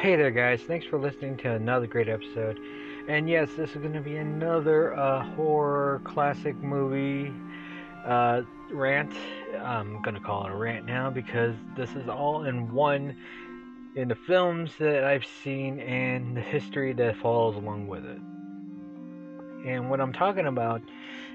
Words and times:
Hey 0.00 0.16
there, 0.16 0.30
guys. 0.30 0.62
Thanks 0.62 0.86
for 0.86 0.98
listening 0.98 1.36
to 1.38 1.50
another 1.50 1.86
great 1.86 2.08
episode. 2.08 2.58
And 3.06 3.28
yes, 3.28 3.50
this 3.54 3.68
is 3.72 3.76
going 3.76 3.92
to 3.92 4.00
be 4.00 4.16
another 4.16 4.96
uh, 4.96 5.22
horror 5.34 6.00
classic 6.04 6.56
movie 6.56 7.30
uh, 8.06 8.40
rant. 8.72 9.12
I'm 9.62 10.00
going 10.00 10.14
to 10.14 10.20
call 10.22 10.46
it 10.46 10.52
a 10.52 10.56
rant 10.56 10.86
now 10.86 11.10
because 11.10 11.54
this 11.76 11.90
is 11.90 12.08
all 12.08 12.44
in 12.44 12.72
one 12.72 13.14
in 13.94 14.08
the 14.08 14.14
films 14.14 14.70
that 14.78 15.04
I've 15.04 15.26
seen 15.44 15.80
and 15.80 16.34
the 16.34 16.40
history 16.40 16.94
that 16.94 17.16
follows 17.18 17.56
along 17.56 17.86
with 17.86 18.06
it. 18.06 18.20
And 19.68 19.90
what 19.90 20.00
I'm 20.00 20.14
talking 20.14 20.46
about 20.46 20.80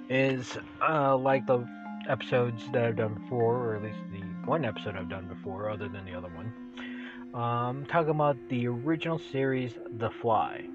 is 0.10 0.58
uh, 0.82 1.16
like 1.16 1.46
the 1.46 1.68
episodes 2.10 2.64
that 2.74 2.84
I've 2.84 2.96
done 2.96 3.14
before, 3.14 3.58
or 3.58 3.76
at 3.76 3.84
least 3.84 4.00
the 4.12 4.22
one 4.50 4.66
episode 4.66 4.96
I've 4.96 5.10
done 5.10 5.28
before, 5.28 5.70
other 5.70 5.88
than 5.88 6.04
the 6.06 6.16
other 6.16 6.30
one. 6.30 6.52
Um, 7.36 7.86
talking 7.90 8.12
about 8.12 8.38
the 8.48 8.66
original 8.68 9.20
series, 9.20 9.74
The 9.98 10.10
Fly. 10.10 10.70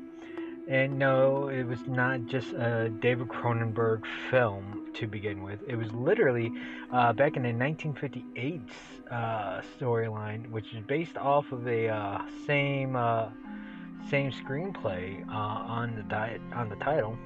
And 0.68 0.98
no, 0.98 1.48
it 1.48 1.62
was 1.62 1.86
not 1.86 2.26
just 2.26 2.52
a 2.52 2.90
David 3.00 3.28
Cronenberg 3.28 4.02
film 4.30 4.90
to 4.92 5.06
begin 5.06 5.42
with. 5.42 5.60
It 5.66 5.76
was 5.76 5.90
literally 5.92 6.52
uh, 6.92 7.14
back 7.14 7.36
in 7.36 7.44
the 7.44 7.54
1958 7.54 8.60
uh, 9.10 9.62
storyline, 9.80 10.50
which 10.50 10.74
is 10.74 10.80
based 10.86 11.16
off 11.16 11.50
of 11.50 11.66
a 11.66 11.88
uh, 11.88 12.20
same 12.46 12.94
uh, 12.94 13.30
same 14.10 14.30
screenplay 14.30 15.26
uh, 15.28 15.32
on 15.32 15.96
the 15.96 16.02
diet 16.02 16.42
on 16.52 16.68
the 16.68 16.76
title. 16.76 17.16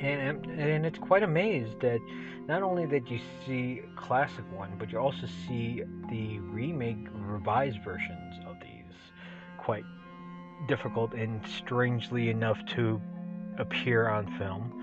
And, 0.00 0.46
and 0.46 0.86
it's 0.86 0.98
quite 0.98 1.22
amazed 1.22 1.80
that 1.80 2.00
not 2.46 2.62
only 2.62 2.86
that 2.86 3.10
you 3.10 3.20
see 3.46 3.82
classic 3.96 4.44
one, 4.52 4.72
but 4.78 4.90
you 4.90 4.98
also 4.98 5.26
see 5.46 5.82
the 6.08 6.38
remake 6.40 7.06
revised 7.12 7.78
versions 7.84 8.34
of 8.46 8.56
these 8.60 8.94
quite 9.58 9.84
difficult 10.66 11.12
and 11.12 11.46
strangely 11.46 12.30
enough 12.30 12.64
to 12.66 13.00
appear 13.58 14.08
on 14.08 14.26
film. 14.38 14.76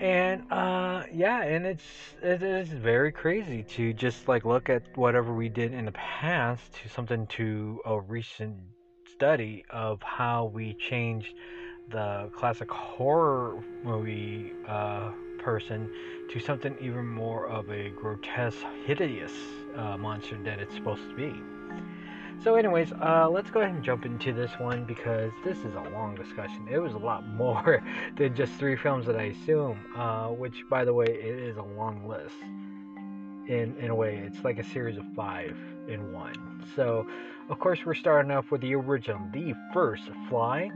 And 0.00 0.50
uh, 0.50 1.04
yeah, 1.12 1.42
and 1.42 1.66
it's 1.66 1.84
it 2.22 2.42
is 2.42 2.68
very 2.68 3.12
crazy 3.12 3.62
to 3.74 3.92
just 3.92 4.28
like 4.28 4.44
look 4.46 4.70
at 4.70 4.96
whatever 4.96 5.34
we 5.34 5.50
did 5.50 5.74
in 5.74 5.84
the 5.84 5.92
past 5.92 6.62
to 6.82 6.88
something 6.88 7.26
to 7.28 7.80
a 7.84 8.00
recent 8.00 8.56
study 9.12 9.64
of 9.68 10.02
how 10.02 10.46
we 10.46 10.74
changed 10.74 11.34
the 11.90 12.28
classic 12.32 12.70
horror 12.70 13.62
movie 13.82 14.52
uh, 14.68 15.10
person 15.38 15.90
to 16.30 16.38
something 16.38 16.76
even 16.80 17.06
more 17.06 17.46
of 17.46 17.70
a 17.70 17.90
grotesque, 17.90 18.64
hideous 18.84 19.32
uh, 19.76 19.96
monster 19.96 20.36
that 20.44 20.60
it's 20.60 20.74
supposed 20.74 21.02
to 21.08 21.14
be. 21.14 21.34
So, 22.42 22.54
anyways, 22.54 22.92
uh, 22.92 23.28
let's 23.28 23.50
go 23.50 23.60
ahead 23.60 23.74
and 23.74 23.84
jump 23.84 24.06
into 24.06 24.32
this 24.32 24.50
one 24.58 24.84
because 24.84 25.30
this 25.44 25.58
is 25.58 25.74
a 25.74 25.90
long 25.92 26.14
discussion. 26.14 26.66
It 26.70 26.78
was 26.78 26.94
a 26.94 26.98
lot 26.98 27.26
more 27.34 27.82
than 28.16 28.34
just 28.34 28.54
three 28.54 28.76
films 28.76 29.06
that 29.06 29.16
I 29.16 29.24
assume, 29.24 29.78
uh, 29.94 30.28
which, 30.28 30.64
by 30.70 30.84
the 30.84 30.94
way, 30.94 31.06
it 31.06 31.38
is 31.38 31.56
a 31.58 31.62
long 31.62 32.06
list. 32.08 32.36
In, 33.48 33.76
in 33.80 33.90
a 33.90 33.94
way, 33.94 34.22
it's 34.24 34.42
like 34.44 34.58
a 34.58 34.64
series 34.64 34.96
of 34.96 35.04
five 35.14 35.56
in 35.88 36.12
one. 36.12 36.64
So, 36.76 37.06
of 37.50 37.58
course, 37.58 37.80
we're 37.84 37.94
starting 37.94 38.30
off 38.30 38.50
with 38.50 38.60
the 38.60 38.74
original, 38.74 39.20
the 39.32 39.54
first 39.72 40.04
Fly, 40.28 40.70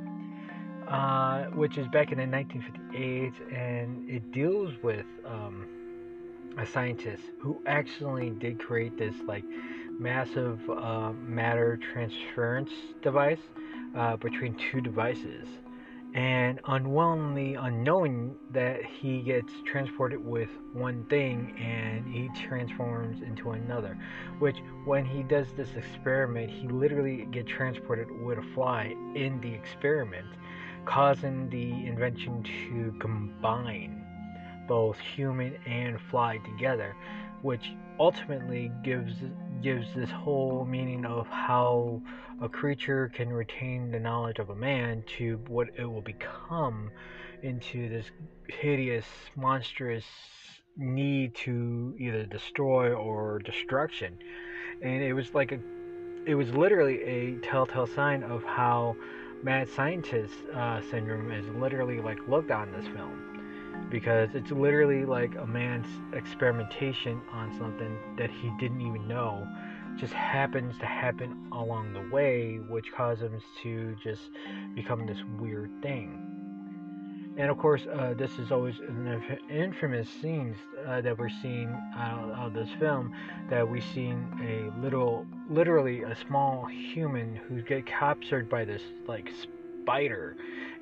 uh, 0.88 1.44
which 1.54 1.78
is 1.78 1.86
back 1.88 2.12
in 2.12 2.18
1958, 2.18 3.32
and 3.52 4.08
it 4.08 4.32
deals 4.32 4.72
with 4.82 5.06
um, 5.26 5.66
a 6.58 6.66
scientist 6.66 7.22
who 7.40 7.60
actually 7.66 8.30
did 8.30 8.58
create 8.58 8.96
this 8.98 9.14
like 9.26 9.44
massive 9.98 10.58
uh, 10.70 11.12
matter 11.12 11.78
transference 11.92 12.70
device 13.02 13.38
uh, 13.96 14.16
between 14.16 14.56
two 14.70 14.80
devices. 14.80 15.48
And 16.14 16.60
unwillingly, 16.66 17.54
unknowing 17.54 18.36
that 18.52 18.84
he 18.84 19.20
gets 19.22 19.52
transported 19.66 20.24
with 20.24 20.48
one 20.72 21.04
thing 21.06 21.56
and 21.58 22.06
he 22.06 22.30
transforms 22.46 23.20
into 23.20 23.50
another. 23.50 23.98
Which, 24.38 24.58
when 24.84 25.04
he 25.04 25.24
does 25.24 25.48
this 25.56 25.70
experiment, 25.74 26.50
he 26.50 26.68
literally 26.68 27.26
gets 27.32 27.50
transported 27.50 28.08
with 28.22 28.38
a 28.38 28.54
fly 28.54 28.94
in 29.16 29.40
the 29.40 29.52
experiment, 29.52 30.28
causing 30.86 31.48
the 31.50 31.86
invention 31.86 32.42
to 32.42 32.96
combine 32.98 34.04
both 34.66 34.98
human 34.98 35.54
and 35.66 36.00
fly 36.10 36.38
together, 36.38 36.94
which 37.42 37.72
ultimately 37.98 38.70
gives 38.82 39.14
gives 39.62 39.86
this 39.94 40.10
whole 40.10 40.64
meaning 40.64 41.06
of 41.06 41.26
how 41.28 42.00
a 42.42 42.48
creature 42.48 43.10
can 43.14 43.32
retain 43.32 43.90
the 43.90 43.98
knowledge 43.98 44.38
of 44.38 44.50
a 44.50 44.54
man 44.54 45.02
to 45.06 45.36
what 45.48 45.68
it 45.78 45.84
will 45.84 46.02
become 46.02 46.90
into 47.42 47.88
this 47.88 48.10
hideous, 48.48 49.06
monstrous 49.36 50.04
need 50.76 51.34
to 51.34 51.94
either 51.98 52.26
destroy 52.26 52.92
or 52.92 53.38
destruction. 53.38 54.18
And 54.82 55.02
it 55.02 55.12
was 55.12 55.32
like 55.34 55.52
a, 55.52 55.58
it 56.26 56.34
was 56.34 56.50
literally 56.50 57.02
a 57.02 57.36
telltale 57.38 57.86
sign 57.86 58.22
of 58.22 58.42
how 58.44 58.96
mad 59.44 59.68
scientist 59.68 60.32
uh, 60.54 60.80
syndrome 60.90 61.30
is 61.30 61.46
literally 61.56 62.00
like 62.00 62.18
looked 62.26 62.50
on 62.50 62.72
this 62.72 62.86
film. 62.86 63.20
Because 63.90 64.30
it's 64.32 64.50
literally 64.50 65.04
like 65.04 65.34
a 65.36 65.46
man's 65.46 65.86
experimentation 66.14 67.20
on 67.30 67.56
something 67.58 67.98
that 68.16 68.30
he 68.30 68.50
didn't 68.58 68.80
even 68.80 69.06
know 69.06 69.46
just 69.98 70.14
happens 70.14 70.76
to 70.78 70.86
happen 70.86 71.46
along 71.52 71.92
the 71.92 72.08
way 72.12 72.56
which 72.68 72.90
causes 72.96 73.30
him 73.30 73.42
to 73.62 73.96
just 74.02 74.30
become 74.74 75.06
this 75.06 75.18
weird 75.38 75.70
thing 75.82 76.43
and 77.36 77.50
of 77.50 77.58
course 77.58 77.82
uh, 77.86 78.14
this 78.16 78.38
is 78.38 78.52
always 78.52 78.78
an 78.80 79.38
infamous 79.50 80.08
scenes 80.20 80.56
uh, 80.86 81.00
that 81.00 81.18
we're 81.18 81.28
seeing 81.28 81.68
out 81.96 82.30
of 82.38 82.52
this 82.52 82.68
film 82.78 83.14
that 83.50 83.68
we've 83.68 83.84
seen 83.94 84.26
a 84.42 84.80
little 84.80 85.26
literally 85.48 86.02
a 86.02 86.16
small 86.26 86.64
human 86.66 87.34
who 87.34 87.60
get 87.62 87.86
captured 87.86 88.48
by 88.48 88.64
this 88.64 88.82
like 89.06 89.30
spider. 89.84 90.36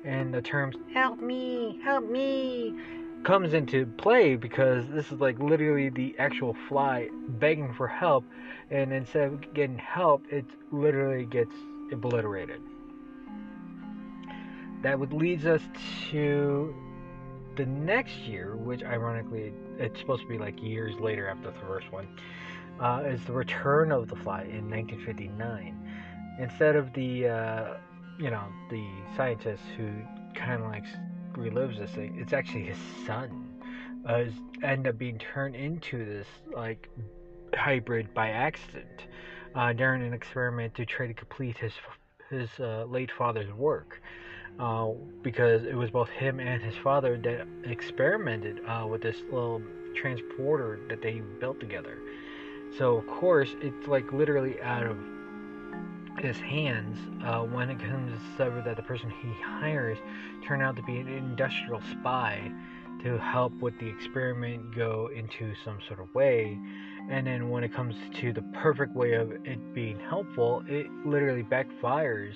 And 0.05 0.33
the 0.33 0.41
terms 0.41 0.75
help 0.93 1.19
me 1.19 1.79
help 1.83 2.09
me 2.09 2.73
comes 3.23 3.53
into 3.53 3.85
play 3.85 4.35
because 4.35 4.87
this 4.89 5.11
is 5.11 5.19
like 5.19 5.39
literally 5.39 5.89
the 5.89 6.15
actual 6.19 6.55
fly 6.67 7.09
begging 7.39 7.73
for 7.73 7.87
help. 7.87 8.25
And 8.69 8.91
instead 8.91 9.27
of 9.27 9.53
getting 9.53 9.77
help 9.77 10.23
it 10.29 10.45
literally 10.71 11.25
gets 11.25 11.53
obliterated 11.91 12.61
that 14.83 14.99
would 14.99 15.13
leads 15.13 15.45
us 15.45 15.61
to 16.11 16.73
the 17.55 17.65
next 17.65 18.17
year 18.17 18.55
which 18.55 18.83
ironically 18.83 19.53
it's 19.77 19.99
supposed 19.99 20.21
to 20.21 20.27
be 20.27 20.37
like 20.37 20.61
years 20.61 20.95
later 20.99 21.27
after 21.27 21.51
the 21.51 21.59
first 21.67 21.91
one 21.91 22.07
uh, 22.81 23.03
is 23.05 23.23
the 23.25 23.33
return 23.33 23.91
of 23.91 24.07
the 24.07 24.15
fly 24.15 24.41
in 24.43 24.69
1959 24.69 25.77
instead 26.39 26.75
of 26.75 26.91
the 26.93 27.27
uh, 27.27 27.73
you 28.19 28.29
know 28.29 28.45
the 28.69 28.85
scientist 29.15 29.63
who 29.77 29.89
kind 30.35 30.61
of 30.61 30.69
like 30.69 30.85
relives 31.33 31.79
this 31.79 31.91
thing. 31.91 32.17
It's 32.19 32.33
actually 32.33 32.65
his 32.65 32.77
son. 33.05 33.49
Uh, 34.07 34.25
end 34.63 34.87
up 34.87 34.97
being 34.97 35.17
turned 35.17 35.55
into 35.55 36.05
this 36.05 36.27
like 36.53 36.89
hybrid 37.55 38.13
by 38.13 38.29
accident 38.29 39.05
uh, 39.55 39.71
during 39.73 40.03
an 40.03 40.13
experiment 40.13 40.75
to 40.75 40.85
try 40.85 41.07
to 41.07 41.13
complete 41.13 41.57
his 41.57 41.73
his 42.29 42.49
uh, 42.59 42.85
late 42.89 43.11
father's 43.11 43.51
work. 43.53 44.01
Uh, 44.59 44.91
because 45.23 45.63
it 45.63 45.73
was 45.73 45.89
both 45.89 46.09
him 46.09 46.39
and 46.39 46.61
his 46.61 46.75
father 46.83 47.17
that 47.17 47.47
experimented 47.63 48.61
uh, 48.67 48.85
with 48.87 49.01
this 49.01 49.17
little 49.31 49.61
transporter 49.95 50.79
that 50.89 51.01
they 51.01 51.21
built 51.39 51.59
together. 51.59 51.97
So 52.77 52.97
of 52.97 53.07
course 53.07 53.55
it's 53.61 53.87
like 53.87 54.11
literally 54.11 54.61
out 54.61 54.85
of 54.85 54.97
his 56.19 56.37
hands 56.37 56.97
uh, 57.23 57.41
when 57.41 57.69
it 57.69 57.79
comes 57.79 58.11
to 58.11 58.27
discover 58.27 58.61
that 58.61 58.75
the 58.75 58.83
person 58.83 59.09
he 59.21 59.33
hires 59.43 59.97
turned 60.45 60.61
out 60.61 60.75
to 60.75 60.83
be 60.83 60.97
an 60.97 61.07
industrial 61.07 61.81
spy 61.91 62.51
to 63.03 63.17
help 63.17 63.53
with 63.59 63.77
the 63.79 63.87
experiment 63.87 64.75
go 64.75 65.09
into 65.13 65.53
some 65.65 65.79
sort 65.87 65.99
of 65.99 66.13
way. 66.13 66.57
And 67.09 67.27
then 67.27 67.49
when 67.49 67.63
it 67.63 67.73
comes 67.73 67.95
to 68.21 68.31
the 68.31 68.43
perfect 68.53 68.95
way 68.95 69.13
of 69.13 69.31
it 69.31 69.73
being 69.73 69.99
helpful, 69.99 70.63
it 70.67 70.87
literally 71.05 71.43
backfires 71.43 72.35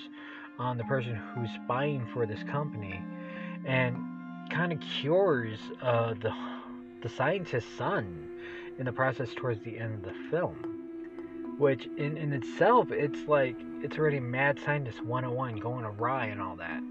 on 0.60 0.78
the 0.78 0.84
person 0.86 1.16
who's 1.16 1.50
spying 1.64 2.06
for 2.14 2.26
this 2.26 2.42
company 2.44 3.00
and 3.66 3.96
kind 4.50 4.72
of 4.72 4.80
cures 4.80 5.60
uh, 5.82 6.14
the, 6.16 6.34
the 7.02 7.10
scientist's 7.10 7.72
son 7.78 8.30
in 8.80 8.86
the 8.86 8.92
process 8.92 9.30
towards 9.36 9.64
the 9.64 9.78
end 9.78 9.94
of 9.96 10.04
the 10.04 10.30
film. 10.30 10.74
Which 11.58 11.88
in, 11.98 12.18
in 12.18 12.34
itself 12.34 12.92
it's 12.92 13.28
like 13.28 13.56
it's 13.82 13.98
already 13.98 14.20
mad 14.20 14.60
scientist 14.64 15.04
101 15.04 15.58
going 15.58 15.86
awry 15.86 16.26
and 16.26 16.42
all 16.42 16.56
that. 16.58 16.82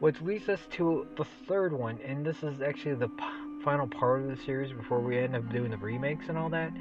Which 0.00 0.20
leads 0.20 0.48
us 0.48 0.60
to 0.72 1.06
the 1.16 1.24
third 1.46 1.72
one 1.72 1.98
and 2.04 2.24
this 2.24 2.42
is 2.42 2.60
actually 2.62 2.94
the 2.94 3.08
p- 3.08 3.24
final 3.64 3.88
part 3.88 4.22
of 4.22 4.28
the 4.28 4.36
series 4.44 4.72
before 4.72 5.00
we 5.00 5.18
end 5.18 5.34
up 5.34 5.50
doing 5.52 5.72
the 5.72 5.76
remakes 5.76 6.28
and 6.28 6.38
all 6.38 6.48
that. 6.50 6.72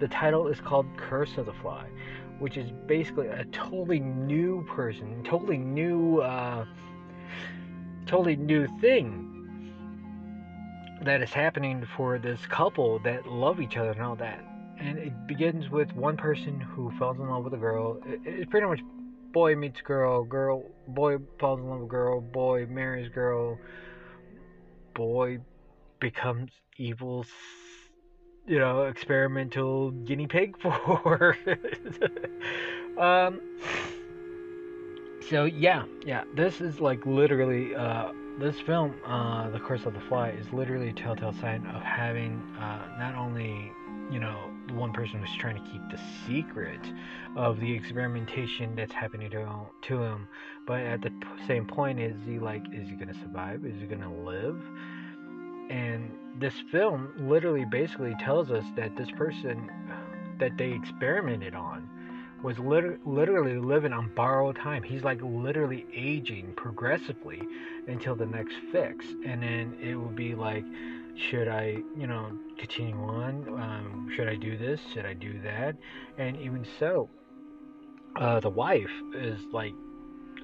The 0.00 0.08
title 0.08 0.48
is 0.48 0.60
called 0.60 0.86
curse 0.96 1.38
of 1.38 1.46
the 1.46 1.52
fly 1.52 1.86
which 2.38 2.56
is 2.56 2.70
basically 2.86 3.28
a 3.28 3.44
totally 3.46 4.00
new 4.00 4.64
person, 4.68 5.22
totally 5.24 5.58
new, 5.58 6.20
uh, 6.20 6.64
totally 8.06 8.36
new 8.36 8.66
thing 8.80 9.30
that 11.02 11.22
is 11.22 11.32
happening 11.32 11.86
for 11.96 12.18
this 12.18 12.44
couple 12.46 12.98
that 13.00 13.26
love 13.26 13.60
each 13.60 13.76
other 13.76 13.90
and 13.90 14.02
all 14.02 14.16
that. 14.16 14.42
And 14.78 14.98
it 14.98 15.26
begins 15.26 15.70
with 15.70 15.94
one 15.94 16.16
person 16.16 16.60
who 16.60 16.90
falls 16.98 17.18
in 17.18 17.28
love 17.28 17.44
with 17.44 17.54
a 17.54 17.58
girl. 17.58 18.00
It's 18.04 18.50
pretty 18.50 18.66
much 18.66 18.80
boy 19.32 19.54
meets 19.56 19.80
girl, 19.82 20.24
girl, 20.24 20.64
boy 20.88 21.18
falls 21.38 21.60
in 21.60 21.68
love 21.68 21.80
with 21.80 21.88
girl, 21.88 22.20
boy 22.20 22.66
marries 22.66 23.08
girl, 23.12 23.58
boy 24.94 25.38
becomes 26.00 26.50
evil, 26.76 27.26
you 28.46 28.58
know, 28.58 28.84
experimental 28.84 29.90
guinea 29.90 30.26
pig 30.26 30.56
for. 30.62 31.36
um. 32.98 33.40
So 35.30 35.44
yeah, 35.44 35.84
yeah, 36.04 36.24
this 36.34 36.60
is 36.60 36.80
like 36.80 37.06
literally 37.06 37.74
uh 37.74 38.12
this 38.38 38.58
film, 38.60 38.96
uh, 39.06 39.48
The 39.50 39.60
Curse 39.60 39.86
of 39.86 39.94
the 39.94 40.00
Fly, 40.00 40.30
is 40.30 40.52
literally 40.52 40.88
a 40.88 40.92
telltale 40.92 41.32
sign 41.40 41.64
of 41.66 41.82
having 41.82 42.42
uh, 42.58 42.96
not 42.98 43.14
only, 43.14 43.70
you 44.10 44.18
know, 44.18 44.50
the 44.66 44.74
one 44.74 44.92
person 44.92 45.20
who's 45.20 45.36
trying 45.38 45.54
to 45.54 45.70
keep 45.70 45.80
the 45.88 46.00
secret 46.26 46.80
of 47.36 47.60
the 47.60 47.72
experimentation 47.72 48.74
that's 48.74 48.92
happening 48.92 49.30
to 49.30 49.46
to 49.82 50.02
him 50.02 50.26
but 50.66 50.80
at 50.80 51.02
the 51.02 51.12
same 51.46 51.66
point, 51.66 52.00
is 52.00 52.16
he 52.26 52.38
like, 52.38 52.62
is 52.72 52.88
he 52.88 52.94
gonna 52.94 53.14
survive? 53.14 53.64
Is 53.64 53.80
he 53.80 53.86
gonna 53.86 54.12
live? 54.24 54.60
And 55.70 56.10
this 56.38 56.54
film 56.70 57.12
literally 57.16 57.64
basically 57.64 58.14
tells 58.20 58.50
us 58.50 58.64
that 58.76 58.96
this 58.96 59.10
person 59.12 59.70
that 60.38 60.56
they 60.56 60.72
experimented 60.72 61.54
on 61.54 61.88
was 62.42 62.58
liter- 62.58 62.98
literally 63.06 63.56
living 63.56 63.92
on 63.92 64.14
borrowed 64.14 64.56
time. 64.56 64.82
He's 64.82 65.02
like 65.02 65.20
literally 65.22 65.86
aging 65.94 66.52
progressively 66.56 67.42
until 67.86 68.14
the 68.14 68.26
next 68.26 68.54
fix, 68.70 69.06
and 69.24 69.42
then 69.42 69.76
it 69.80 69.94
will 69.94 70.10
be 70.10 70.34
like, 70.34 70.64
should 71.16 71.48
I, 71.48 71.78
you 71.96 72.06
know, 72.06 72.36
continue 72.58 72.96
on? 72.96 73.48
Um, 73.48 74.10
should 74.14 74.28
I 74.28 74.34
do 74.34 74.58
this? 74.58 74.80
Should 74.92 75.06
I 75.06 75.14
do 75.14 75.40
that? 75.42 75.76
And 76.18 76.36
even 76.36 76.66
so, 76.78 77.08
uh, 78.16 78.40
the 78.40 78.50
wife 78.50 78.90
is 79.14 79.40
like 79.52 79.72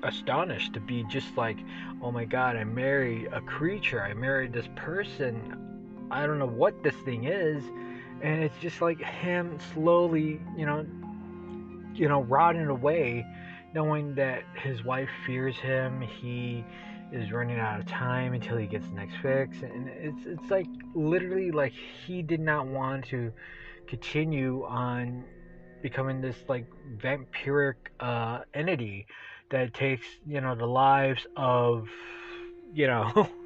astonished 0.02 0.72
to 0.74 0.80
be 0.80 1.04
just 1.10 1.36
like, 1.36 1.58
oh 2.02 2.10
my 2.10 2.24
god, 2.24 2.56
I 2.56 2.64
married 2.64 3.28
a 3.32 3.40
creature. 3.40 4.02
I 4.02 4.14
married 4.14 4.52
this 4.52 4.68
person. 4.76 5.69
I 6.10 6.26
don't 6.26 6.38
know 6.38 6.46
what 6.46 6.82
this 6.82 6.94
thing 7.04 7.24
is. 7.24 7.62
And 8.22 8.42
it's 8.42 8.56
just 8.58 8.80
like 8.82 9.00
him 9.00 9.58
slowly, 9.72 10.40
you 10.56 10.66
know, 10.66 10.86
you 11.94 12.08
know, 12.08 12.22
rotting 12.22 12.66
away, 12.66 13.24
knowing 13.74 14.14
that 14.16 14.42
his 14.54 14.84
wife 14.84 15.08
fears 15.26 15.56
him. 15.56 16.00
He 16.00 16.64
is 17.12 17.32
running 17.32 17.58
out 17.58 17.80
of 17.80 17.86
time 17.86 18.34
until 18.34 18.56
he 18.56 18.66
gets 18.66 18.86
the 18.86 18.94
next 18.94 19.16
fix, 19.22 19.62
and 19.62 19.88
it's 19.88 20.26
it's 20.26 20.50
like 20.50 20.66
literally 20.94 21.50
like 21.50 21.72
he 22.06 22.22
did 22.22 22.40
not 22.40 22.66
want 22.66 23.06
to 23.06 23.32
continue 23.88 24.64
on 24.64 25.24
becoming 25.82 26.20
this 26.20 26.36
like 26.48 26.66
vampiric 26.98 27.74
uh, 27.98 28.40
entity 28.54 29.06
that 29.50 29.74
takes 29.74 30.06
you 30.26 30.40
know 30.40 30.54
the 30.54 30.66
lives 30.66 31.26
of 31.36 31.88
you 32.72 32.86
know 32.86 33.28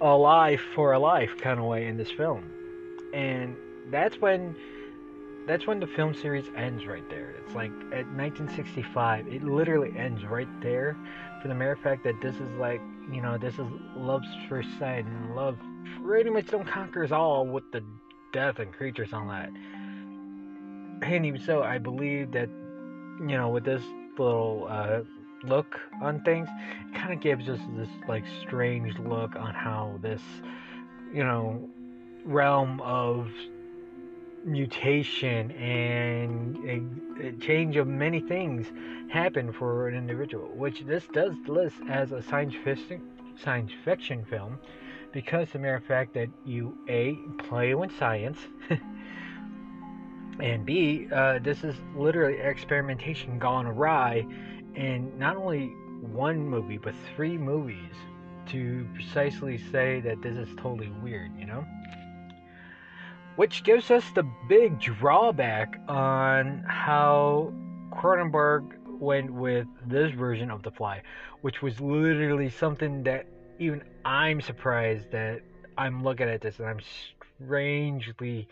a 0.00 0.16
life 0.16 0.62
for 0.74 0.92
a 0.92 0.98
life 0.98 1.36
kind 1.38 1.58
of 1.58 1.66
way 1.66 1.86
in 1.86 1.96
this 1.96 2.10
film, 2.10 2.44
and 3.12 3.56
that's 3.90 4.16
when 4.20 4.54
that's 5.48 5.66
when 5.66 5.80
the 5.80 5.86
film 5.86 6.12
series 6.14 6.44
ends 6.54 6.86
right 6.86 7.08
there. 7.08 7.30
It's 7.30 7.54
like 7.54 7.70
at 7.90 8.06
1965, 8.06 9.28
it 9.28 9.42
literally 9.42 9.96
ends 9.96 10.22
right 10.26 10.48
there 10.60 10.94
for 11.40 11.48
the 11.48 11.54
mere 11.54 11.74
fact 11.74 12.04
that 12.04 12.20
this 12.20 12.34
is 12.36 12.50
like, 12.58 12.82
you 13.10 13.22
know, 13.22 13.38
this 13.38 13.54
is 13.54 13.66
love's 13.96 14.28
first 14.48 14.68
sight 14.78 15.06
and 15.06 15.34
love 15.34 15.56
pretty 16.02 16.28
much 16.28 16.48
don't 16.48 16.66
conquers 16.66 17.12
all 17.12 17.46
with 17.46 17.64
the 17.72 17.82
death 18.32 18.58
and 18.58 18.72
creatures 18.74 19.14
on 19.14 19.28
that. 19.28 19.50
And 21.10 21.24
even 21.24 21.40
so, 21.40 21.62
I 21.62 21.78
believe 21.78 22.32
that, 22.32 22.50
you 23.20 23.36
know, 23.36 23.48
with 23.48 23.64
this 23.64 23.82
little 24.18 24.66
uh, 24.68 25.00
look 25.44 25.80
on 26.02 26.22
things, 26.22 26.48
kind 26.94 27.12
of 27.12 27.20
gives 27.20 27.48
us 27.48 27.60
this 27.76 27.88
like 28.08 28.24
strange 28.42 28.98
look 28.98 29.36
on 29.36 29.54
how 29.54 29.98
this, 30.02 30.22
you 31.12 31.24
know, 31.24 31.68
realm 32.24 32.80
of 32.80 33.28
mutation 34.44 35.50
and 35.52 36.56
a, 37.20 37.26
a, 37.28 37.32
change 37.32 37.76
of 37.76 37.86
many 37.86 38.20
things 38.20 38.66
happen 39.10 39.52
for 39.52 39.88
an 39.88 39.94
individual, 39.96 40.48
which 40.54 40.84
this 40.86 41.06
does 41.12 41.34
list 41.46 41.76
as 41.88 42.12
a 42.12 42.22
science 42.22 42.54
fiction 42.64 43.02
science 43.42 43.70
fiction 43.84 44.24
film 44.24 44.58
because 45.12 45.48
the 45.50 45.58
mere 45.58 45.80
fact 45.80 46.14
that 46.14 46.28
you 46.44 46.76
a 46.88 47.16
play 47.44 47.74
with 47.74 47.96
science 47.98 48.38
and 50.40 50.66
b 50.66 51.08
uh, 51.12 51.38
this 51.38 51.64
is 51.64 51.76
literally 51.96 52.38
experimentation 52.38 53.38
gone 53.38 53.66
awry 53.66 54.26
in 54.74 55.16
not 55.18 55.36
only 55.36 55.68
one 56.00 56.38
movie 56.38 56.78
but 56.78 56.94
three 57.14 57.36
movies 57.36 57.94
to 58.46 58.86
precisely 58.94 59.58
say 59.70 60.00
that 60.00 60.22
this 60.22 60.36
is 60.36 60.48
totally 60.56 60.90
weird 61.02 61.30
you 61.38 61.44
know 61.44 61.64
which 63.36 63.62
gives 63.62 63.92
us 63.92 64.04
the 64.16 64.24
big 64.48 64.80
drawback 64.80 65.78
on 65.86 66.64
how 66.66 67.52
Cronenberg 67.92 68.76
went 68.98 69.32
with 69.32 69.66
this 69.86 70.12
version 70.12 70.50
of 70.50 70.64
The 70.64 70.72
Fly, 70.72 71.02
which 71.42 71.62
was 71.62 71.80
literally 71.80 72.50
something 72.50 73.04
that 73.04 73.26
even 73.60 73.82
I'm 74.04 74.40
surprised 74.40 75.12
that 75.12 75.42
I'm 75.76 76.02
looking 76.02 76.28
at 76.28 76.40
this 76.40 76.58
and 76.58 76.68
I'm 76.68 76.80
strangely, 77.44 78.48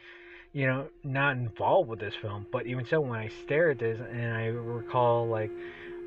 you 0.52 0.66
know, 0.66 0.86
not 1.02 1.36
involved 1.36 1.88
with 1.88 1.98
this 1.98 2.14
film. 2.14 2.46
But 2.52 2.66
even 2.66 2.86
so, 2.86 3.00
when 3.00 3.18
I 3.18 3.28
stare 3.44 3.70
at 3.70 3.80
this 3.80 3.98
and 3.98 4.34
I 4.34 4.46
recall, 4.46 5.26
like, 5.26 5.50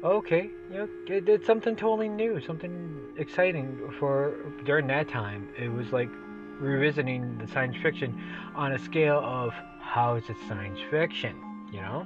okay, 0.03 0.49
you 0.71 0.77
know, 0.77 0.89
it 1.07 1.25
did 1.25 1.45
something 1.45 1.75
totally 1.75 2.09
new, 2.09 2.39
something 2.41 3.13
exciting 3.17 3.91
for 3.99 4.35
during 4.65 4.87
that 4.87 5.09
time. 5.09 5.49
It 5.57 5.69
was 5.69 5.91
like 5.91 6.09
revisiting 6.59 7.37
the 7.37 7.47
science 7.47 7.75
fiction 7.81 8.21
on 8.55 8.73
a 8.73 8.79
scale 8.79 9.19
of 9.19 9.53
how 9.79 10.15
is 10.15 10.29
it 10.29 10.37
science 10.47 10.79
fiction, 10.89 11.35
you 11.71 11.81
know? 11.81 12.05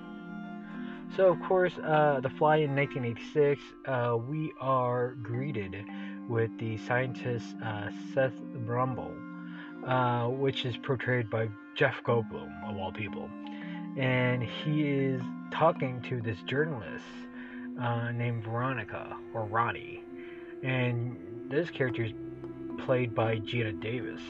So, 1.15 1.32
of 1.32 1.41
course, 1.44 1.74
uh, 1.84 2.22
The 2.22 2.29
Fly 2.29 2.58
in 2.58 2.75
1986, 2.75 3.62
uh, 3.86 4.17
we 4.17 4.51
are 4.60 5.15
greeted 5.22 5.75
with 6.27 6.50
the 6.58 6.77
scientist 6.77 7.56
uh, 7.63 7.89
Seth 8.13 8.34
Brundle, 8.65 9.13
uh, 9.86 10.29
which 10.29 10.65
is 10.65 10.75
portrayed 10.77 11.29
by 11.29 11.50
Jeff 11.75 12.01
Goldblum, 12.03 12.50
of 12.67 12.77
all 12.77 12.91
people. 12.91 13.29
And 13.96 14.41
he 14.41 14.88
is 14.88 15.22
talking 15.51 16.01
to 16.10 16.20
this 16.22 16.41
journalist 16.48 17.06
uh, 17.82 18.12
named 18.12 18.44
Veronica, 18.44 19.15
or 19.34 19.46
Ronnie. 19.46 20.03
And 20.63 21.18
this 21.50 21.70
character 21.70 22.03
is 22.03 22.13
played 22.86 23.13
by 23.13 23.38
Geena 23.38 23.80
Davis. 23.82 24.22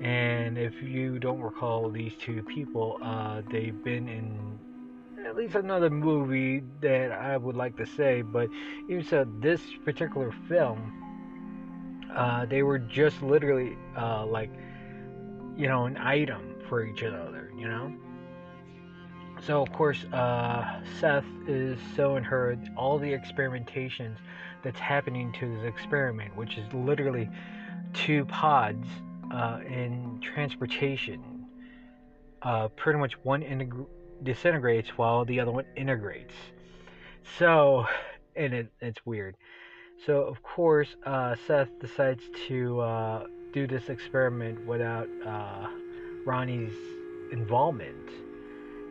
And 0.00 0.56
if 0.56 0.80
you 0.82 1.18
don't 1.18 1.40
recall 1.40 1.90
these 1.90 2.14
two 2.20 2.42
people, 2.42 2.98
uh, 3.02 3.42
they've 3.50 3.82
been 3.82 4.08
in 4.08 4.58
at 5.26 5.36
least 5.36 5.56
another 5.56 5.90
movie 5.90 6.62
that 6.80 7.12
I 7.12 7.36
would 7.36 7.56
like 7.56 7.76
to 7.76 7.86
say, 7.86 8.22
but 8.22 8.48
even 8.88 9.04
so, 9.04 9.26
this 9.40 9.60
particular 9.84 10.32
film, 10.48 10.92
uh, 12.14 12.46
they 12.46 12.62
were 12.62 12.78
just 12.78 13.20
literally 13.22 13.76
uh, 13.96 14.24
like, 14.24 14.50
you 15.56 15.66
know, 15.66 15.84
an 15.84 15.98
item 15.98 16.54
for 16.68 16.84
each 16.84 17.02
other, 17.02 17.52
you 17.56 17.68
know? 17.68 17.92
So, 19.46 19.62
of 19.62 19.72
course, 19.72 20.04
uh, 20.12 20.80
Seth 21.00 21.24
is 21.46 21.78
showing 21.96 22.24
her 22.24 22.58
all 22.76 22.98
the 22.98 23.12
experimentations 23.12 24.16
that's 24.62 24.78
happening 24.78 25.32
to 25.40 25.46
this 25.46 25.64
experiment, 25.64 26.36
which 26.36 26.58
is 26.58 26.72
literally 26.74 27.30
two 27.94 28.24
pods 28.26 28.86
uh, 29.32 29.60
in 29.66 30.20
transportation. 30.22 31.46
Uh, 32.42 32.68
pretty 32.68 32.98
much 32.98 33.14
one 33.22 33.42
integ- 33.42 33.86
disintegrates 34.22 34.90
while 34.98 35.24
the 35.24 35.40
other 35.40 35.50
one 35.50 35.64
integrates. 35.76 36.34
So, 37.38 37.86
and 38.36 38.52
it, 38.52 38.72
it's 38.80 39.04
weird. 39.04 39.36
So, 40.04 40.22
of 40.22 40.42
course, 40.42 40.88
uh, 41.04 41.36
Seth 41.46 41.68
decides 41.80 42.22
to 42.48 42.80
uh, 42.80 43.26
do 43.52 43.66
this 43.66 43.88
experiment 43.88 44.66
without 44.66 45.08
uh, 45.26 45.68
Ronnie's 46.24 46.74
involvement 47.32 48.08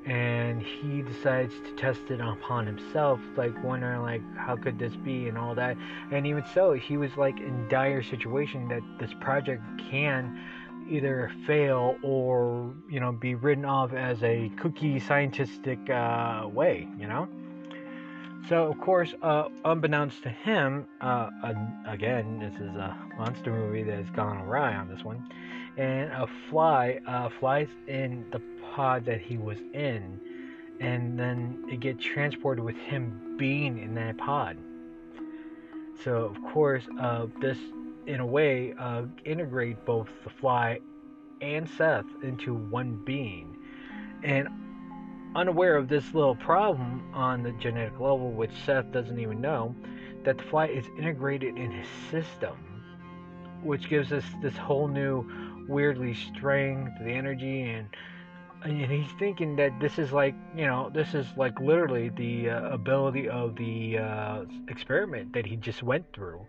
and 0.08 0.62
he 0.62 1.02
decides 1.02 1.54
to 1.66 1.72
test 1.76 2.02
it 2.10 2.22
upon 2.22 2.66
himself 2.66 3.20
like 3.36 3.52
wondering 3.64 4.02
like 4.02 4.22
how 4.38 4.56
could 4.56 4.80
this 4.80 4.96
be 4.96 5.28
and 5.28 5.38
all 5.38 5.54
that 5.54 5.76
and 6.12 6.26
even 6.26 6.44
so 6.54 6.72
he 6.74 6.98
was 6.98 7.16
like 7.18 7.38
in 7.40 7.68
dire 7.68 8.02
situation 8.02 8.68
that 8.70 8.82
this 9.00 9.14
project 9.20 9.62
can 9.92 10.40
either 10.90 11.32
fail 11.46 11.98
or 12.02 12.74
you 12.90 13.00
know 13.00 13.12
be 13.12 13.36
written 13.36 13.66
off 13.66 13.94
as 13.94 14.22
a 14.24 14.50
cookie 14.58 15.00
scientific 15.00 15.90
uh, 15.90 16.48
way, 16.52 16.88
you 16.98 17.08
know. 17.08 17.28
So 18.50 18.68
of 18.68 18.80
course, 18.80 19.14
uh, 19.22 19.50
unbeknownst 19.66 20.24
to 20.24 20.30
him, 20.30 20.86
uh, 21.02 21.30
again, 21.86 22.40
this 22.40 22.54
is 22.56 22.76
a 22.76 22.96
monster 23.18 23.52
movie 23.52 23.84
that 23.84 23.98
has 23.98 24.10
gone 24.12 24.38
awry 24.38 24.74
on 24.76 24.88
this 24.88 25.04
one, 25.04 25.28
and 25.76 26.12
a 26.12 26.28
fly 26.50 27.00
uh, 27.06 27.30
flies 27.40 27.68
in 27.88 28.26
the 28.32 28.40
pod 28.78 29.06
that 29.06 29.20
he 29.20 29.40
was 29.40 29.58
in, 29.74 30.22
and 30.80 31.20
then 31.20 31.66
it 31.68 31.80
gets 31.80 32.06
transported 32.06 32.64
with 32.64 32.78
him 32.78 33.36
being 33.36 33.80
in 33.80 33.96
that 33.96 34.16
pod. 34.20 34.56
So 36.04 36.18
of 36.18 36.38
course, 36.54 36.84
uh, 37.02 37.26
this 37.42 37.58
in 38.06 38.20
a 38.20 38.26
way 38.26 38.76
uh, 38.80 39.06
integrate 39.26 39.84
both 39.84 40.08
the 40.24 40.30
fly 40.30 40.80
and 41.42 41.68
Seth 41.68 42.06
into 42.22 42.54
one 42.54 43.02
being, 43.04 43.58
and 44.24 44.48
unaware 45.36 45.76
of 45.76 45.90
this 45.90 46.14
little 46.14 46.36
problem 46.36 47.04
on 47.16 47.42
the 47.42 47.54
genetic 47.54 48.00
level, 48.00 48.32
which 48.32 48.52
Seth 48.64 48.92
doesn't 48.92 49.20
even 49.20 49.42
know, 49.42 49.76
that 50.24 50.38
the 50.38 50.44
fly 50.44 50.68
is 50.68 50.86
integrated 51.00 51.58
in 51.58 51.72
his 51.72 51.88
system, 52.12 52.56
which 53.64 53.90
gives 53.90 54.12
us 54.12 54.24
this 54.44 54.56
whole 54.56 54.88
new 54.88 55.66
weirdly 55.68 56.14
strength, 56.14 56.92
the 57.02 57.12
energy, 57.12 57.64
and 57.64 57.90
and 58.64 58.92
he's 58.92 59.12
thinking 59.20 59.56
that 59.56 59.80
this 59.80 60.00
is 60.00 60.12
like 60.12 60.36
you 60.56 60.66
know 60.66 60.90
this 60.94 61.14
is 61.14 61.28
like 61.38 61.60
literally 61.60 62.10
the 62.10 62.50
uh, 62.50 62.70
ability 62.70 63.30
of 63.30 63.56
the 63.56 63.98
uh, 63.98 64.46
experiment 64.68 65.34
that 65.34 65.46
he 65.46 65.56
just 65.56 65.84
went 65.84 66.06
through 66.14 66.46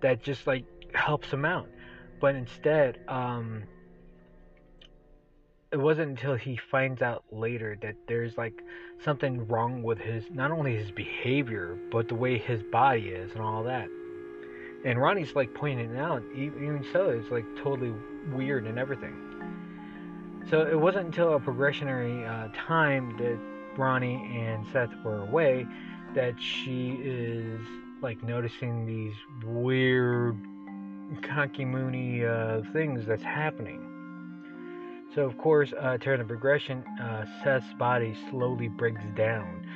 that 0.00 0.22
just 0.22 0.46
like 0.46 0.64
helps 0.94 1.30
him 1.30 1.44
out. 1.44 1.68
But 2.20 2.34
instead 2.34 2.98
um, 3.08 3.64
it 5.72 5.78
wasn't 5.78 6.10
until 6.10 6.34
he 6.34 6.58
finds 6.70 7.00
out 7.00 7.24
later 7.30 7.78
that 7.82 7.94
there's 8.06 8.36
like 8.36 8.62
something 9.04 9.46
wrong 9.48 9.82
with 9.82 9.98
his 9.98 10.24
not 10.30 10.50
only 10.50 10.76
his 10.76 10.90
behavior 10.90 11.78
but 11.90 12.08
the 12.08 12.14
way 12.14 12.38
his 12.38 12.62
body 12.64 13.08
is 13.08 13.32
and 13.32 13.40
all 13.40 13.62
that. 13.64 13.88
And 14.84 15.00
ronnie's 15.00 15.34
like 15.34 15.54
pointing 15.54 15.96
out 15.96 16.22
even 16.34 16.84
so 16.92 17.10
it's 17.10 17.30
like 17.30 17.44
totally 17.62 17.94
weird 18.32 18.66
and 18.66 18.78
everything 18.78 19.31
so 20.50 20.66
it 20.66 20.78
wasn't 20.78 21.06
until 21.06 21.34
a 21.34 21.40
progressionary 21.40 22.26
uh, 22.28 22.48
time 22.54 23.16
that 23.18 23.38
Ronnie 23.76 24.16
and 24.34 24.66
Seth 24.72 24.94
were 25.04 25.22
away 25.22 25.66
that 26.14 26.34
she 26.40 26.98
is 27.02 27.60
like 28.02 28.22
noticing 28.22 28.86
these 28.86 29.14
weird 29.44 30.36
cocky 31.22 31.64
uh, 32.24 32.62
things 32.72 33.06
that's 33.06 33.22
happening. 33.22 33.88
So 35.14 35.22
of 35.22 35.36
course, 35.38 35.72
uh, 35.78 35.98
during 35.98 36.20
the 36.20 36.24
progression, 36.24 36.82
uh, 37.00 37.26
Seth's 37.42 37.72
body 37.74 38.16
slowly 38.30 38.68
breaks 38.68 39.04
down, 39.14 39.66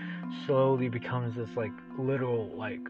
slowly 0.47 0.89
becomes 0.89 1.37
this 1.37 1.51
like 1.57 1.73
little 1.99 2.51
like 2.57 2.81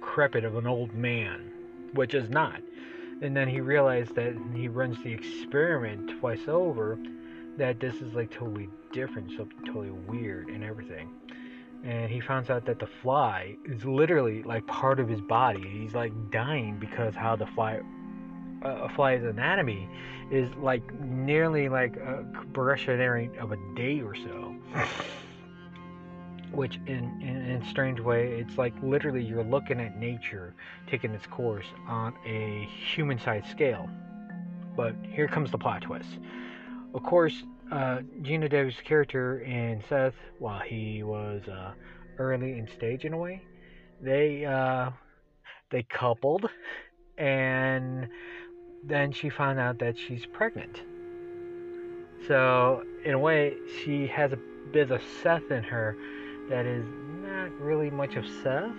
crepit 0.00 0.44
of 0.44 0.56
an 0.56 0.66
old 0.66 0.94
man, 0.94 1.52
which 1.94 2.14
is 2.14 2.28
not. 2.30 2.60
And 3.22 3.36
then 3.36 3.48
he 3.48 3.60
realized 3.60 4.14
that 4.14 4.34
he 4.54 4.66
runs 4.68 5.02
the 5.04 5.12
experiment 5.12 6.18
twice 6.20 6.48
over 6.48 6.98
that 7.60 7.78
this 7.78 7.96
is 7.96 8.14
like 8.14 8.30
totally 8.30 8.70
different, 8.90 9.30
so 9.36 9.46
totally 9.66 9.90
weird 9.90 10.48
and 10.48 10.64
everything. 10.64 11.10
And 11.84 12.10
he 12.10 12.18
finds 12.18 12.48
out 12.48 12.64
that 12.64 12.78
the 12.78 12.86
fly 12.86 13.54
is 13.66 13.84
literally 13.84 14.42
like 14.42 14.66
part 14.66 14.98
of 14.98 15.08
his 15.08 15.20
body. 15.20 15.68
He's 15.68 15.94
like 15.94 16.12
dying 16.30 16.78
because 16.80 17.14
how 17.14 17.36
the 17.36 17.46
fly, 17.46 17.80
uh, 18.64 18.68
a 18.68 18.88
fly's 18.88 19.22
anatomy, 19.24 19.90
is 20.30 20.48
like 20.56 20.82
nearly 21.00 21.68
like 21.68 21.96
a 21.96 22.24
progressionary 22.54 23.36
of 23.38 23.52
a 23.52 23.58
day 23.76 24.00
or 24.00 24.14
so. 24.14 24.56
Which, 26.52 26.80
in, 26.86 27.20
in, 27.22 27.44
in 27.44 27.62
a 27.62 27.66
strange 27.68 28.00
way, 28.00 28.40
it's 28.40 28.56
like 28.56 28.72
literally 28.82 29.22
you're 29.22 29.44
looking 29.44 29.80
at 29.80 29.98
nature 29.98 30.54
taking 30.88 31.12
its 31.12 31.26
course 31.26 31.66
on 31.86 32.14
a 32.26 32.66
human-sized 32.94 33.46
scale. 33.48 33.88
But 34.74 34.94
here 35.02 35.28
comes 35.28 35.50
the 35.50 35.58
plot 35.58 35.82
twist. 35.82 36.18
Of 36.92 37.04
course, 37.04 37.34
uh, 37.70 37.98
Geena 38.22 38.50
Davis' 38.50 38.74
character 38.84 39.38
and 39.44 39.82
Seth, 39.88 40.14
while 40.40 40.58
he 40.58 41.02
was 41.04 41.42
uh, 41.48 41.72
early 42.18 42.58
in 42.58 42.68
stage 42.76 43.04
in 43.04 43.12
a 43.12 43.16
way, 43.16 43.42
they 44.00 44.44
uh, 44.44 44.90
they 45.70 45.84
coupled, 45.84 46.50
and 47.16 48.08
then 48.82 49.12
she 49.12 49.30
found 49.30 49.60
out 49.60 49.78
that 49.78 49.96
she's 49.96 50.26
pregnant. 50.26 50.82
So 52.26 52.82
in 53.04 53.14
a 53.14 53.18
way, 53.18 53.54
she 53.82 54.06
has 54.08 54.32
a 54.32 54.38
bit 54.72 54.90
of 54.90 55.00
Seth 55.22 55.50
in 55.50 55.62
her 55.62 55.96
that 56.48 56.66
is 56.66 56.84
not 57.22 57.52
really 57.60 57.90
much 57.90 58.16
of 58.16 58.26
Seth, 58.42 58.74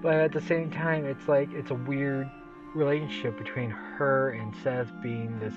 but 0.00 0.14
at 0.14 0.32
the 0.32 0.40
same 0.40 0.70
time, 0.70 1.06
it's 1.06 1.26
like 1.26 1.48
it's 1.52 1.70
a 1.70 1.74
weird 1.74 2.30
relationship 2.74 3.36
between 3.36 3.70
her 3.70 4.30
and 4.30 4.54
Seth 4.62 4.92
being 5.02 5.40
this 5.40 5.54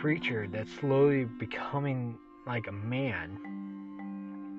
creature 0.00 0.46
that's 0.50 0.70
slowly 0.80 1.24
becoming 1.24 2.18
like 2.46 2.66
a 2.66 2.72
man. 2.72 3.38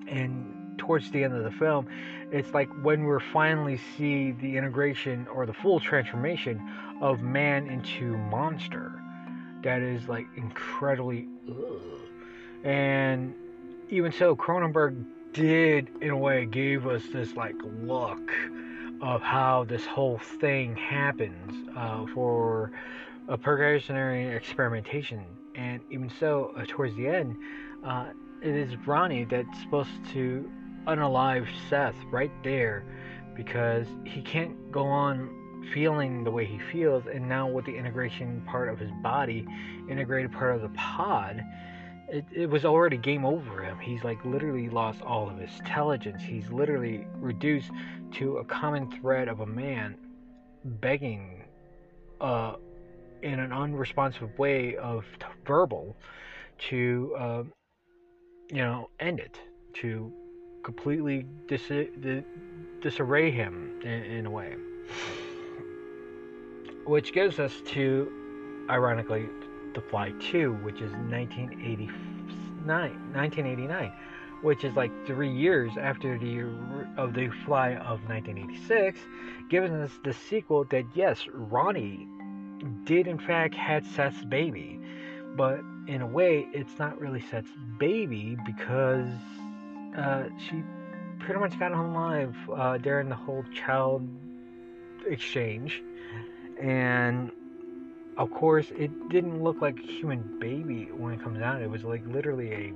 And 0.08 0.77
towards 0.77 1.12
the 1.12 1.24
end 1.24 1.36
of 1.36 1.44
the 1.44 1.51
film, 1.51 1.88
it's 2.32 2.54
like 2.54 2.70
when 2.84 3.06
we 3.06 3.18
finally 3.34 3.80
see 3.98 4.32
the 4.32 4.58
integration 4.58 5.27
or 5.27 5.46
the 5.46 5.54
full 5.54 5.80
transformation 5.80 6.62
of 7.01 7.22
man 7.22 7.68
into 7.68 8.18
monster. 8.18 8.92
That 9.63 9.82
is 9.82 10.08
like 10.08 10.25
incredibly. 10.36 11.27
Ugh. 11.50 11.82
And 12.63 13.34
even 13.89 14.12
so, 14.12 14.36
Cronenberg 14.36 15.06
did, 15.34 15.89
in 16.01 16.10
a 16.12 16.18
way, 16.18 16.46
gave 16.46 16.88
us 16.88 17.04
this 17.12 17.34
like 17.34 17.56
look 17.82 18.32
of 19.01 19.22
how 19.22 19.65
this 19.65 19.86
whole 19.86 20.18
thing 20.39 20.75
happens 20.75 21.70
uh, 21.75 22.06
for 22.13 22.72
a 23.27 23.38
progressionary 23.38 24.36
experimentation. 24.36 25.25
And 25.55 25.82
even 25.89 26.10
so, 26.20 26.53
uh, 26.58 26.65
towards 26.67 26.96
the 26.96 27.08
end, 27.08 27.36
uh, 27.86 28.08
it 28.41 28.55
is 28.55 28.75
Ronnie 28.86 29.25
that's 29.25 29.60
supposed 29.62 29.89
to 30.13 30.50
unalive 30.88 31.48
Seth 31.70 31.96
right 32.12 32.32
there 32.44 32.86
because 33.36 33.88
he 34.05 34.22
can't 34.22 34.72
go 34.72 34.86
on 34.86 35.29
feeling 35.74 36.24
the 36.24 36.32
way 36.32 36.46
he 36.46 36.60
feels. 36.72 37.05
And 37.08 37.27
now, 37.27 37.48
with 37.48 37.65
the 37.65 37.75
integration 37.75 38.41
part 38.48 38.70
of 38.70 38.77
his 38.79 38.91
body, 39.01 39.48
integrated 39.89 40.32
part 40.32 40.55
of 40.55 40.62
the 40.62 40.70
pod, 40.70 41.44
it, 42.10 42.25
it 42.32 42.50
was 42.50 42.65
already 42.65 42.98
game 42.98 43.25
over 43.25 43.63
him. 43.63 43.79
He's 43.79 44.03
like 44.03 44.24
literally 44.25 44.70
lost 44.70 45.01
all 45.01 45.29
of 45.29 45.38
his 45.39 45.58
intelligence. 45.60 46.22
He's 46.22 46.50
literally 46.50 47.08
reduced 47.15 47.72
to 48.13 48.38
a 48.38 48.46
common 48.46 48.91
thread 49.01 49.27
of 49.27 49.39
a 49.39 49.46
man 49.46 49.98
begging 50.63 51.44
uh, 52.22 52.55
in 53.25 53.39
an 53.39 53.51
unresponsive 53.51 54.38
way 54.38 54.75
of 54.75 55.03
verbal 55.46 55.98
to 56.70 57.15
uh, 57.17 57.44
you 58.50 58.62
know 58.62 58.88
end 59.00 59.20
it 59.20 59.41
to 59.74 60.13
completely 60.63 61.25
dis- 61.48 61.89
disarray 62.82 63.32
him 63.32 63.79
in, 63.82 63.89
in 63.89 64.27
a 64.27 64.29
way. 64.29 64.53
Which 66.86 67.13
gives 67.13 67.39
us 67.39 67.63
to 67.65 68.67
ironically 68.70 69.25
the 69.74 69.82
fly 69.82 70.13
2 70.32 70.53
which 70.63 70.75
is 70.75 70.91
1989 70.91 73.13
1989 73.13 73.91
which 74.41 74.63
is 74.63 74.75
like 74.75 74.91
three 75.05 75.32
years 75.32 75.72
after 75.79 76.17
the 76.17 76.39
of 76.98 77.13
the 77.13 77.29
fly 77.46 77.75
of 77.75 78.01
1986 78.08 79.00
giving 79.50 79.74
us 79.74 79.91
the 80.03 80.13
sequel 80.13 80.63
that 80.72 80.86
yes 80.96 81.27
ronnie 81.34 82.08
did 82.85 83.07
in 83.07 83.19
fact 83.19 83.55
had 83.55 83.85
Seth's 83.85 84.24
baby, 84.25 84.79
but 85.35 85.59
in 85.88 86.01
a 86.01 86.07
way, 86.07 86.47
it's 86.53 86.79
not 86.79 87.00
really 87.00 87.21
Seth's 87.21 87.50
baby 87.79 88.38
because 88.45 89.07
uh, 89.97 90.24
she 90.38 90.63
pretty 91.19 91.39
much 91.39 91.57
got 91.59 91.71
him 91.71 91.79
alive 91.79 92.35
uh, 92.53 92.77
during 92.77 93.09
the 93.09 93.15
whole 93.15 93.43
child 93.53 94.07
exchange, 95.07 95.83
and 96.62 97.31
of 98.17 98.31
course, 98.31 98.71
it 98.77 99.09
didn't 99.09 99.43
look 99.43 99.62
like 99.62 99.77
a 99.79 99.88
human 99.88 100.39
baby 100.39 100.85
when 100.91 101.13
it 101.13 101.21
comes 101.21 101.41
out. 101.41 101.62
It 101.62 101.69
was 101.69 101.83
like 101.83 102.05
literally 102.07 102.51
a 102.53 102.74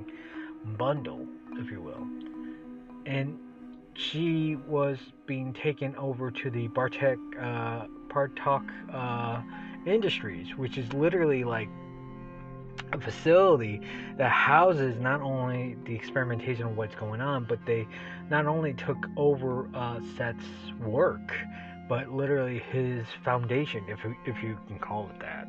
bundle, 0.77 1.25
if 1.53 1.71
you 1.71 1.81
will, 1.81 2.05
and 3.05 3.39
she 3.93 4.55
was 4.67 4.97
being 5.25 5.53
taken 5.53 5.95
over 5.95 6.31
to 6.31 6.49
the 6.49 6.67
Bartok 6.69 7.17
uh, 7.37 8.97
uh, 8.97 9.41
Industries, 9.89 10.55
which 10.55 10.77
is 10.77 10.91
literally 10.93 11.43
like 11.43 11.69
a 12.93 12.99
facility 12.99 13.81
that 14.17 14.31
houses 14.31 14.99
not 14.99 15.21
only 15.21 15.75
the 15.85 15.93
experimentation 15.93 16.65
of 16.65 16.77
what's 16.77 16.95
going 16.95 17.21
on, 17.21 17.45
but 17.45 17.59
they 17.65 17.87
not 18.29 18.45
only 18.45 18.73
took 18.73 18.97
over 19.17 19.69
uh, 19.75 19.99
Seth's 20.15 20.45
work, 20.81 21.33
but 21.87 22.11
literally 22.11 22.59
his 22.71 23.05
foundation, 23.23 23.83
if 23.87 23.99
if 24.25 24.41
you 24.43 24.57
can 24.67 24.79
call 24.79 25.09
it 25.13 25.19
that. 25.19 25.47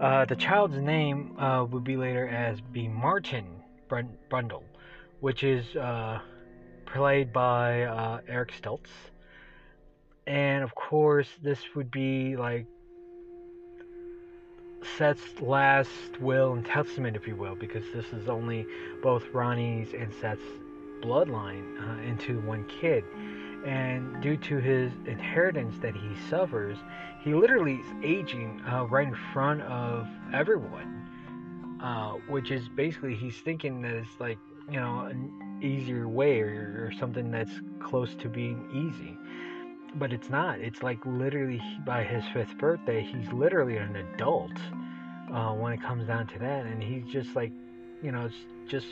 Uh, 0.00 0.24
the 0.26 0.36
child's 0.36 0.76
name 0.76 1.38
uh, 1.38 1.64
would 1.64 1.84
be 1.84 1.96
later 1.96 2.28
as 2.28 2.60
B. 2.60 2.86
Martin 2.86 3.46
Brundle, 3.88 4.64
which 5.20 5.42
is 5.42 5.74
uh, 5.76 6.18
played 6.84 7.32
by 7.32 7.82
uh, 7.84 8.20
Eric 8.28 8.52
Stoltz. 8.52 8.90
And 10.26 10.62
of 10.62 10.74
course, 10.74 11.28
this 11.42 11.60
would 11.74 11.90
be 11.90 12.36
like 12.36 12.66
Seth's 14.96 15.40
last 15.42 16.20
will 16.20 16.54
and 16.54 16.64
testament, 16.64 17.16
if 17.16 17.26
you 17.26 17.36
will, 17.36 17.54
because 17.54 17.84
this 17.92 18.06
is 18.14 18.28
only 18.28 18.66
both 19.02 19.24
Ronnie's 19.32 19.92
and 19.92 20.10
Seth's 20.20 20.40
bloodline 21.02 21.78
uh, 21.78 22.02
into 22.02 22.40
one 22.40 22.64
kid. 22.64 23.04
And 23.66 24.22
due 24.22 24.38
to 24.38 24.56
his 24.56 24.92
inheritance 25.06 25.76
that 25.82 25.94
he 25.94 26.16
suffers, 26.30 26.78
he 27.22 27.34
literally 27.34 27.74
is 27.74 27.86
aging 28.02 28.62
uh, 28.66 28.84
right 28.84 29.06
in 29.06 29.16
front 29.34 29.60
of 29.62 30.06
everyone, 30.32 31.78
uh, 31.82 32.12
which 32.28 32.50
is 32.50 32.66
basically 32.68 33.14
he's 33.14 33.36
thinking 33.36 33.82
that 33.82 33.92
it's 33.92 34.18
like, 34.18 34.38
you 34.70 34.80
know, 34.80 35.00
an 35.00 35.60
easier 35.62 36.08
way 36.08 36.40
or, 36.40 36.86
or 36.86 36.92
something 36.98 37.30
that's 37.30 37.60
close 37.80 38.14
to 38.14 38.28
being 38.28 38.66
easy 38.72 39.18
but 39.98 40.12
it's 40.12 40.28
not. 40.28 40.60
It's 40.60 40.82
like 40.82 40.98
literally 41.06 41.58
by 41.86 42.04
his 42.04 42.22
fifth 42.34 42.58
birthday, 42.58 43.02
he's 43.02 43.32
literally 43.32 43.78
an 43.78 43.96
adult 43.96 44.52
uh, 45.36 45.52
when 45.52 45.72
it 45.72 45.82
comes 45.82 46.06
down 46.06 46.26
to 46.28 46.38
that, 46.38 46.64
and 46.64 46.82
he's 46.82 47.04
just 47.12 47.36
like, 47.36 47.52
you 48.02 48.10
know, 48.10 48.30
just 48.66 48.86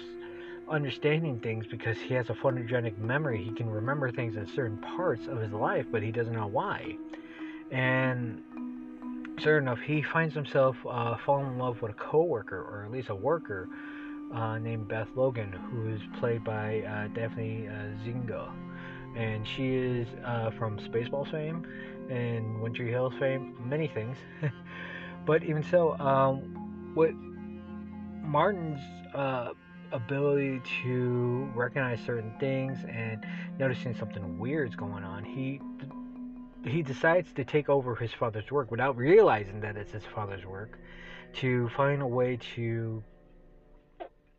understanding 0.69 1.41
things 1.41 1.65
because 1.71 1.97
he 1.97 2.13
has 2.15 2.29
a 2.29 2.35
photogenic 2.35 2.99
memory. 2.99 3.43
He 3.43 3.51
can 3.51 3.71
remember 3.71 4.13
things 4.13 4.37
in 4.37 4.47
certain 4.55 4.77
parts 4.77 5.27
of 5.27 5.39
his 5.39 5.53
life, 5.53 5.87
but 5.91 6.03
he 6.03 6.13
doesn't 6.13 6.35
know 6.35 6.47
why. 6.47 6.97
And 7.71 8.43
sure 9.39 9.57
enough, 9.57 9.79
he 9.79 10.03
finds 10.03 10.35
himself 10.35 10.77
uh, 10.89 11.17
falling 11.25 11.47
in 11.47 11.59
love 11.59 11.81
with 11.81 11.93
a 11.93 11.95
coworker, 11.95 12.61
or 12.61 12.85
at 12.85 12.91
least 12.91 13.09
a 13.09 13.15
worker, 13.15 13.69
uh, 14.35 14.59
named 14.59 14.87
Beth 14.87 15.09
Logan, 15.17 15.51
who 15.71 15.95
is 15.95 16.01
played 16.21 16.45
by 16.45 16.81
uh, 16.81 17.09
Daphne 17.15 17.69
uh, 17.69 17.73
Zinga 18.05 18.53
and 19.17 19.47
she 19.47 19.75
is 19.75 20.09
uh, 20.25 20.51
from 20.59 20.79
Spaceballs 20.79 21.31
fame 21.31 21.65
and 22.11 22.75
Tree 22.75 22.91
Hills 22.91 23.13
fame, 23.19 23.57
many 23.65 23.89
things. 23.89 24.17
but 25.27 25.43
even 25.43 25.63
so, 25.63 25.99
um, 25.99 26.51
Martin's 28.23 28.81
uh, 29.15 29.51
ability 29.93 30.61
to 30.83 31.49
recognize 31.55 32.01
certain 32.01 32.33
things 32.39 32.79
and 32.89 33.25
noticing 33.59 33.95
something 33.95 34.39
weird's 34.39 34.75
going 34.75 35.05
on, 35.05 35.25
he 35.25 35.61
he 36.67 36.83
decides 36.83 37.33
to 37.35 37.45
take 37.45 37.69
over 37.69 37.95
his 37.95 38.13
father's 38.13 38.51
work 38.51 38.71
without 38.71 38.97
realizing 38.97 39.61
that 39.61 39.77
it's 39.77 39.93
his 39.93 40.03
father's 40.15 40.47
work, 40.47 40.79
to 41.35 41.69
find 41.71 42.01
a 42.01 42.07
way 42.07 42.39
to, 42.55 43.03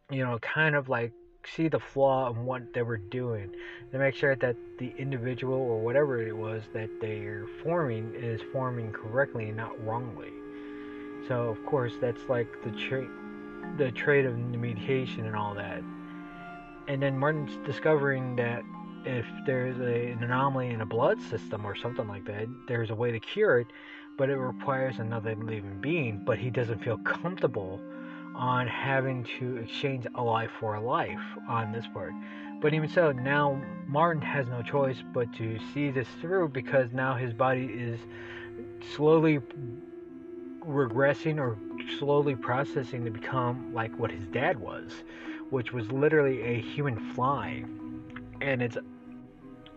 you 0.09 0.25
know, 0.25 0.39
kind 0.39 0.75
of 0.75 0.89
like 0.89 1.11
see 1.45 1.67
the 1.67 1.79
flaw 1.79 2.31
in 2.31 2.43
what 2.43 2.73
they 2.73 2.81
were 2.81 2.97
doing 2.97 3.51
to 3.91 3.99
make 3.99 4.15
sure 4.15 4.35
that 4.35 4.55
the 4.79 4.91
individual 4.97 5.53
or 5.53 5.79
whatever 5.79 6.19
it 6.21 6.35
was 6.35 6.63
that 6.73 6.89
they're 6.99 7.45
forming 7.63 8.13
is 8.15 8.41
forming 8.51 8.91
correctly 8.91 9.49
and 9.49 9.57
not 9.57 9.71
wrongly. 9.85 10.31
So 11.27 11.49
of 11.49 11.65
course 11.65 11.93
that's 11.99 12.21
like 12.29 12.47
the 12.63 12.71
trait 12.71 13.09
the 13.77 13.91
trait 13.91 14.25
of 14.25 14.35
the 14.35 14.57
mediation 14.57 15.25
and 15.25 15.35
all 15.35 15.53
that. 15.55 15.81
And 16.87 17.01
then 17.01 17.17
Martin's 17.17 17.57
discovering 17.65 18.35
that 18.35 18.61
if 19.05 19.25
there's 19.45 19.77
a, 19.79 20.11
an 20.11 20.23
anomaly 20.23 20.69
in 20.69 20.81
a 20.81 20.85
blood 20.85 21.21
system 21.21 21.65
or 21.65 21.75
something 21.75 22.07
like 22.07 22.25
that, 22.25 22.47
there's 22.67 22.89
a 22.89 22.95
way 22.95 23.11
to 23.11 23.19
cure 23.19 23.59
it, 23.59 23.67
but 24.17 24.29
it 24.29 24.37
requires 24.37 24.99
another 24.99 25.35
living 25.35 25.79
being. 25.81 26.21
But 26.25 26.37
he 26.37 26.49
doesn't 26.49 26.83
feel 26.83 26.97
comfortable 26.99 27.79
on 28.35 28.67
having 28.67 29.25
to 29.39 29.57
exchange 29.57 30.05
a 30.15 30.21
life 30.21 30.51
for 30.59 30.75
a 30.75 30.81
life 30.81 31.19
on 31.47 31.71
this 31.71 31.85
part. 31.93 32.13
But 32.61 32.73
even 32.73 32.89
so, 32.89 33.11
now 33.11 33.61
Martin 33.87 34.21
has 34.21 34.47
no 34.47 34.61
choice 34.61 34.97
but 35.13 35.31
to 35.35 35.59
see 35.73 35.91
this 35.91 36.07
through 36.21 36.49
because 36.49 36.91
now 36.91 37.15
his 37.15 37.33
body 37.33 37.65
is 37.65 37.99
slowly 38.95 39.39
regressing 40.67 41.39
or 41.39 41.57
slowly 41.99 42.35
processing 42.35 43.05
to 43.05 43.11
become 43.11 43.73
like 43.73 43.97
what 43.97 44.11
his 44.11 44.27
dad 44.27 44.59
was, 44.59 44.91
which 45.49 45.73
was 45.73 45.91
literally 45.91 46.41
a 46.41 46.61
human 46.61 47.13
fly. 47.13 47.63
And 48.41 48.61
it's 48.61 48.77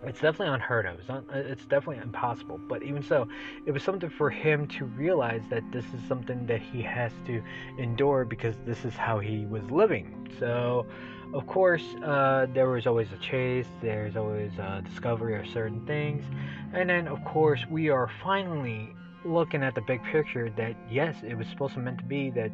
it's 0.05 0.21
definitely 0.21 0.55
unheard 0.55 0.87
of. 0.87 0.99
It's, 1.01 1.09
not, 1.09 1.25
it's 1.33 1.65
definitely 1.65 2.03
impossible. 2.03 2.61
But 2.69 2.83
even 2.85 3.03
so, 3.03 3.29
it 3.67 3.73
was 3.73 3.83
something 3.83 4.09
for 4.09 4.31
him 4.31 4.69
to 4.69 4.85
realize 4.85 5.43
that 5.51 5.65
this 5.73 5.85
is 5.87 6.01
something 6.07 6.47
that 6.47 6.63
he 6.63 6.83
has 6.83 7.13
to 7.27 7.43
endure 7.79 8.25
because 8.25 8.55
this 8.65 8.85
is 8.85 8.95
how 8.95 9.19
he 9.19 9.45
was 9.47 9.69
living. 9.71 10.31
So, 10.39 10.87
of 11.35 11.47
course, 11.47 11.83
uh, 12.05 12.47
there 12.55 12.69
was 12.69 12.87
always 12.87 13.09
a 13.13 13.17
chase. 13.17 13.67
There's 13.83 14.17
always 14.17 14.53
a 14.59 14.83
discovery 14.89 15.39
of 15.39 15.47
certain 15.49 15.85
things, 15.85 16.25
and 16.73 16.89
then 16.89 17.07
of 17.07 17.23
course 17.25 17.67
we 17.69 17.91
are 17.91 18.09
finally 18.23 18.95
looking 19.25 19.63
at 19.63 19.75
the 19.75 19.81
big 19.83 20.03
picture. 20.05 20.51
That 20.57 20.75
yes, 20.91 21.17
it 21.27 21.35
was 21.35 21.47
supposed 21.49 21.75
to 21.75 21.81
meant 21.81 21.99
to 21.99 22.05
be 22.05 22.31
that 22.31 22.53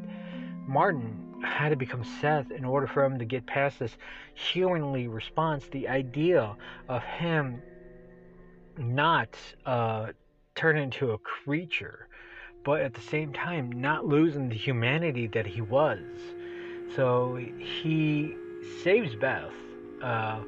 Martin 0.66 1.42
had 1.44 1.70
to 1.70 1.77
become 1.77 2.05
Seth 2.20 2.50
in 2.50 2.64
order 2.64 2.87
for 2.87 3.05
him 3.05 3.18
to 3.18 3.24
get 3.24 3.46
past 3.46 3.79
this 3.79 3.96
humanly 4.35 5.09
response. 5.09 5.66
The 5.70 5.88
idea 5.88 6.57
of 6.88 7.03
him 7.03 7.62
not 8.79 9.37
uh, 9.66 10.09
turn 10.55 10.79
into 10.79 11.12
a 11.12 11.18
creature, 11.18 12.09
but 12.64 12.81
at 12.81 12.94
the 12.94 13.00
same 13.00 13.33
time 13.33 13.70
not 13.72 14.07
losing 14.07 14.48
the 14.48 14.57
humanity 14.57 15.27
that 15.29 15.46
he 15.46 15.61
was. 15.61 16.00
So 16.96 17.37
he 17.37 18.37
saves 18.83 19.14
Beth, 19.16 19.53
uh, 20.03 20.40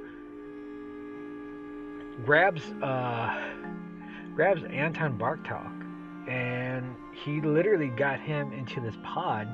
grabs 2.24 2.62
uh, 2.82 3.52
grabs 4.34 4.62
Anton 4.64 5.18
Bartok, 5.18 5.75
and 6.28 6.94
he 7.12 7.40
literally 7.40 7.88
got 7.88 8.20
him 8.20 8.52
into 8.52 8.80
this 8.80 8.96
pod 9.02 9.48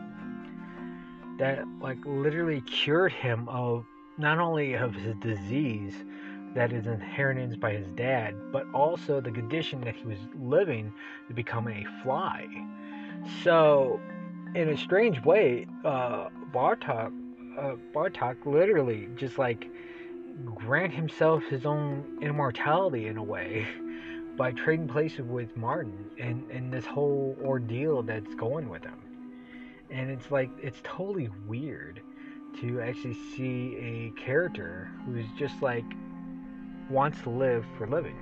that 1.39 1.65
like 1.81 1.99
literally 2.05 2.61
cured 2.63 3.13
him 3.13 3.49
of 3.49 3.85
not 4.19 4.39
only 4.39 4.75
of 4.75 4.95
his 4.95 5.15
disease 5.17 5.95
that 6.55 6.73
is 6.73 6.87
inherited 6.87 7.59
by 7.61 7.73
his 7.73 7.87
dad, 7.97 8.35
but 8.53 8.67
also 8.75 9.21
the 9.21 9.31
condition 9.31 9.81
that 9.83 9.97
he 9.97 10.05
was 10.05 10.19
living 10.39 10.93
to 11.29 11.35
become 11.35 11.67
a 11.69 11.85
fly. 12.03 12.47
So, 13.43 14.01
in 14.55 14.69
a 14.69 14.77
strange 14.77 15.25
way, 15.25 15.67
uh, 15.85 16.29
Bartok, 16.53 17.11
uh, 17.59 17.77
Bartok 17.95 18.45
literally 18.45 19.09
just 19.17 19.39
like 19.39 19.71
grant 20.45 20.93
himself 20.93 21.43
his 21.45 21.65
own 21.65 22.19
immortality 22.21 23.07
in 23.07 23.17
a 23.17 23.23
way 23.23 23.67
by 24.37 24.53
trading 24.53 24.89
places 24.89 25.23
with 25.23 25.57
Martin 25.57 26.11
and, 26.19 26.49
and 26.51 26.73
this 26.73 26.87
whole 26.87 27.37
ordeal 27.43 28.03
that's 28.03 28.35
going 28.35 28.69
with 28.69 28.83
him 28.83 29.03
and 29.93 30.11
it's 30.11 30.31
like 30.31 30.51
it's 30.63 30.81
totally 30.83 31.29
weird 31.47 32.01
to 32.61 32.81
actually 32.81 33.17
see 33.37 33.77
a 33.77 34.21
character 34.21 34.91
who's 35.05 35.27
just 35.39 35.61
like 35.63 35.85
wants 36.91 37.21
to 37.23 37.31
live 37.31 37.65
for 37.77 37.87
living. 37.87 38.17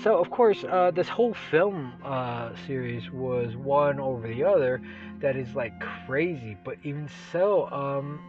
So 0.00 0.16
of 0.18 0.30
course, 0.30 0.64
uh, 0.64 0.92
this 0.92 1.08
whole 1.08 1.34
film 1.50 1.92
uh, 2.04 2.50
series 2.66 3.10
was 3.10 3.56
one 3.56 3.98
over 3.98 4.28
the 4.28 4.44
other 4.44 4.80
that 5.20 5.36
is 5.36 5.54
like 5.54 5.72
crazy. 6.06 6.56
But 6.64 6.76
even 6.84 7.08
so, 7.32 7.68
um, 7.70 8.20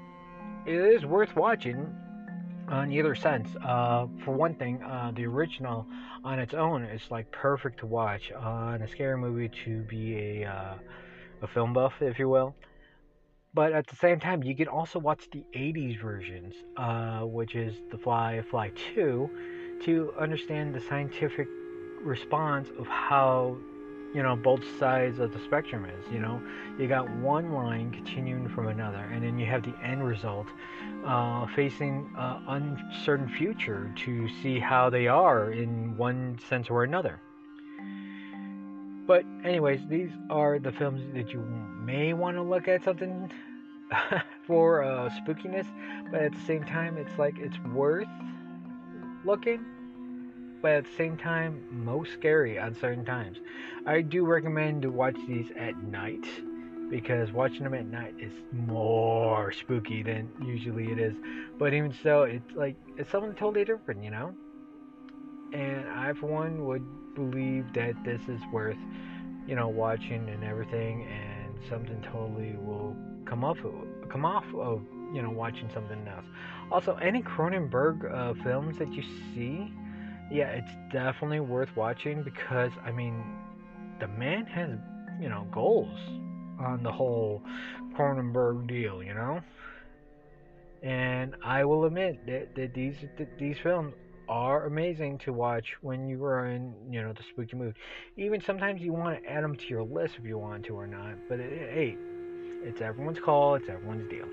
it 0.66 0.74
is 0.74 1.06
worth 1.06 1.36
watching 1.36 1.96
on 2.70 2.92
either 2.92 3.16
sense. 3.16 3.50
Uh, 3.64 4.08
for 4.24 4.34
one 4.34 4.56
thing, 4.56 4.82
uh, 4.84 5.12
the 5.16 5.26
original 5.26 5.86
on 6.24 6.40
its 6.40 6.54
own 6.54 6.84
is 6.84 7.02
like 7.10 7.32
perfect 7.32 7.80
to 7.80 7.86
watch 7.86 8.32
on 8.32 8.82
a 8.82 8.88
scary 8.88 9.18
movie 9.18 9.50
to 9.66 9.82
be 9.84 10.16
a 10.16 10.46
uh, 10.46 10.76
a 11.42 11.48
film 11.48 11.74
buff, 11.74 11.94
if 12.02 12.20
you 12.20 12.30
will. 12.30 12.56
But 13.54 13.74
at 13.74 13.88
the 13.88 13.96
same 13.96 14.20
time, 14.20 14.44
you 14.44 14.56
can 14.56 14.68
also 14.68 15.00
watch 15.00 15.28
the 15.32 15.44
80s 15.56 16.00
versions, 16.00 16.54
uh, 16.78 17.22
which 17.22 17.56
is 17.56 17.74
The 17.92 17.98
Fly, 17.98 18.44
Fly 18.52 18.72
2, 18.94 19.80
to 19.86 20.14
understand 20.20 20.76
the 20.76 20.82
scientific 20.82 21.48
response 22.04 22.70
of 22.78 22.86
how 22.86 23.58
you 24.14 24.24
know 24.24 24.36
both 24.36 24.64
sides 24.78 25.20
of 25.20 25.32
the 25.34 25.40
spectrum 25.40 25.86
is 25.86 26.12
you 26.12 26.20
know? 26.20 26.42
You 26.78 26.88
got 26.88 27.10
one 27.18 27.52
line 27.54 27.92
continuing 27.92 28.48
from 28.50 28.68
another 28.68 29.10
and 29.12 29.24
then 29.24 29.38
you 29.38 29.46
have 29.46 29.64
the 29.64 29.76
end 29.84 30.06
result 30.06 30.48
uh, 31.06 31.46
facing 31.56 32.10
an 32.18 32.44
uncertain 32.48 33.30
future 33.30 33.94
to 34.06 34.30
see 34.42 34.60
how 34.60 34.90
they 34.90 35.08
are 35.08 35.52
in 35.52 35.98
one 35.98 36.40
sense 36.48 36.70
or 36.70 36.84
another. 36.84 37.20
But 39.06 39.26
anyways 39.44 39.82
these 39.90 40.12
are 40.30 40.60
the 40.60 40.72
films 40.72 41.02
that 41.14 41.32
you 41.34 41.42
may 41.84 42.14
want 42.14 42.38
to 42.38 42.42
look 42.42 42.68
at 42.68 42.84
something 42.84 43.32
for 44.48 44.84
uh, 44.84 45.10
spookiness 45.10 45.66
but 46.12 46.22
at 46.22 46.34
the 46.34 46.42
same 46.42 46.64
time 46.64 46.98
it's 46.98 47.18
like 47.18 47.38
it's 47.40 47.58
worth 47.74 48.08
looking 49.26 49.66
but 50.62 50.72
at 50.72 50.84
the 50.86 50.96
same 50.98 51.18
time, 51.18 51.64
most 51.72 52.14
scary 52.14 52.60
on 52.60 52.76
certain 52.76 53.06
times. 53.06 53.38
I 53.86 54.02
do 54.02 54.26
recommend 54.26 54.82
to 54.84 54.90
watch 54.90 55.16
these 55.28 55.48
at 55.58 55.78
night 55.84 56.26
because 56.90 57.32
watching 57.32 57.64
them 57.64 57.74
at 57.74 57.86
night 57.86 58.16
is 58.20 58.34
more 58.52 59.52
spooky 59.52 60.04
than 60.04 60.30
usually 60.44 60.92
it 60.92 61.00
is. 61.00 61.16
But 61.58 61.74
even 61.74 61.94
so, 62.04 62.24
it's 62.24 62.52
like 62.56 62.76
it's 62.98 63.12
something 63.12 63.34
totally 63.36 63.66
different, 63.66 64.04
you 64.04 64.12
know. 64.12 64.34
And 65.54 65.88
I, 65.90 66.14
for 66.14 66.28
one, 66.28 66.66
would 66.66 67.16
believe 67.16 67.74
that 67.74 67.96
this 68.04 68.22
is 68.28 68.42
worth, 68.52 68.78
you 69.48 69.56
know, 69.56 69.68
watching 69.68 70.30
and 70.30 70.44
everything, 70.44 71.08
and 71.08 71.54
something 71.70 72.02
totally 72.02 72.56
will 72.56 72.96
come 73.26 73.44
off 73.44 73.58
of, 73.60 74.10
come 74.10 74.26
off 74.26 74.46
of 74.56 74.82
you 75.14 75.22
know 75.22 75.30
watching 75.30 75.70
something 75.74 76.08
else. 76.08 76.26
Also, 76.72 76.96
any 76.96 77.22
Cronenberg 77.22 78.12
uh, 78.12 78.34
films 78.44 78.78
that 78.78 78.92
you 78.94 79.04
see, 79.34 79.72
yeah, 80.32 80.50
it's 80.50 80.72
definitely 80.92 81.40
worth 81.40 81.76
watching 81.76 82.24
because 82.24 82.72
I 82.86 82.92
mean, 82.92 83.24
the 84.00 84.08
man 84.08 84.46
has 84.46 84.78
you 85.22 85.30
know 85.30 85.48
goals 85.52 86.00
on 86.60 86.84
the 86.84 86.92
whole 86.92 87.42
Cronenberg 87.96 88.68
deal, 88.68 89.02
you 89.04 89.14
know. 89.14 89.42
And 90.82 91.36
I 91.44 91.66
will 91.66 91.86
admit 91.86 92.26
that, 92.28 92.56
that 92.56 92.74
these 92.74 92.96
that 93.18 93.38
these 93.38 93.58
films 93.62 93.94
are 94.30 94.68
amazing 94.68 95.18
to 95.18 95.34
watch 95.34 95.76
when 95.82 96.08
you 96.08 96.24
are 96.24 96.48
in 96.48 96.74
you 96.90 97.02
know 97.02 97.14
the 97.14 97.24
spooky 97.32 97.58
mood. 97.58 97.76
Even 98.16 98.42
sometimes 98.42 98.82
you 98.82 98.94
want 98.94 99.22
to 99.22 99.30
add 99.30 99.44
them 99.44 99.56
to 99.56 99.66
your 99.68 99.84
list 99.84 100.16
if 100.18 100.26
you 100.26 100.38
want 100.38 100.66
to 100.66 100.76
or 100.76 100.88
not. 100.88 101.16
But 101.28 101.40
it, 101.40 101.72
hey, 101.74 101.98
it's 102.64 102.82
everyone's 102.82 103.20
call. 103.20 103.56
It's 103.56 103.68
everyone's 103.68 104.10
deal. 104.10 104.28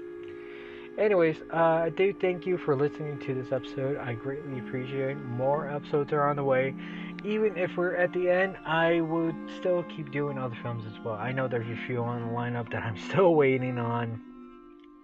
Anyways, 0.98 1.36
uh, 1.52 1.56
I 1.56 1.90
do 1.90 2.14
thank 2.14 2.46
you 2.46 2.56
for 2.56 2.74
listening 2.74 3.18
to 3.20 3.34
this 3.34 3.52
episode. 3.52 3.98
I 3.98 4.14
greatly 4.14 4.60
appreciate 4.60 5.10
it. 5.10 5.14
More 5.16 5.70
episodes 5.70 6.10
are 6.14 6.26
on 6.26 6.36
the 6.36 6.44
way. 6.44 6.74
Even 7.22 7.54
if 7.58 7.76
we're 7.76 7.96
at 7.96 8.14
the 8.14 8.30
end, 8.30 8.56
I 8.64 9.02
would 9.02 9.34
still 9.58 9.82
keep 9.94 10.10
doing 10.10 10.38
other 10.38 10.56
films 10.62 10.84
as 10.86 11.04
well. 11.04 11.14
I 11.14 11.32
know 11.32 11.48
there's 11.48 11.68
a 11.68 11.86
few 11.86 12.02
on 12.02 12.22
the 12.22 12.32
lineup 12.32 12.70
that 12.72 12.82
I'm 12.82 12.96
still 13.10 13.34
waiting 13.34 13.78
on 13.78 14.22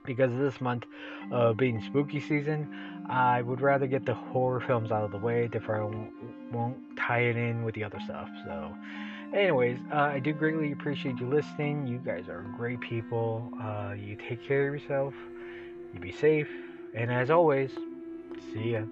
because 0.07 0.33
of 0.33 0.38
this 0.38 0.62
month 0.62 0.85
uh, 1.31 1.52
being 1.52 1.83
spooky 1.83 2.20
season. 2.20 3.05
I 3.11 3.42
would 3.42 3.61
rather 3.61 3.87
get 3.87 4.07
the 4.07 4.14
horror 4.14 4.61
films 4.61 4.90
out 4.90 5.05
of 5.05 5.11
the 5.11 5.18
way, 5.18 5.46
therefore 5.46 5.76
I 5.76 5.85
won't, 5.85 6.12
won't 6.52 6.76
tie 6.96 7.20
it 7.20 7.37
in 7.37 7.64
with 7.64 7.74
the 7.74 7.85
other 7.85 8.00
stuff. 8.07 8.31
So, 8.46 8.74
anyways, 9.35 9.78
uh, 9.92 9.96
I 9.96 10.20
do 10.20 10.33
greatly 10.33 10.72
appreciate 10.72 11.18
you 11.18 11.28
listening. 11.28 11.87
You 11.87 11.98
guys 11.98 12.31
are 12.31 12.46
great 12.57 12.81
people. 12.81 13.52
Uh, 13.61 13.92
you 13.92 14.16
take 14.16 14.42
care 14.42 14.68
of 14.68 14.81
yourself. 14.81 15.12
You 15.92 16.00
be 16.00 16.12
safe, 16.12 16.48
and 16.94 17.11
as 17.12 17.31
always, 17.31 17.70
see 18.52 18.72
ya. 18.72 18.83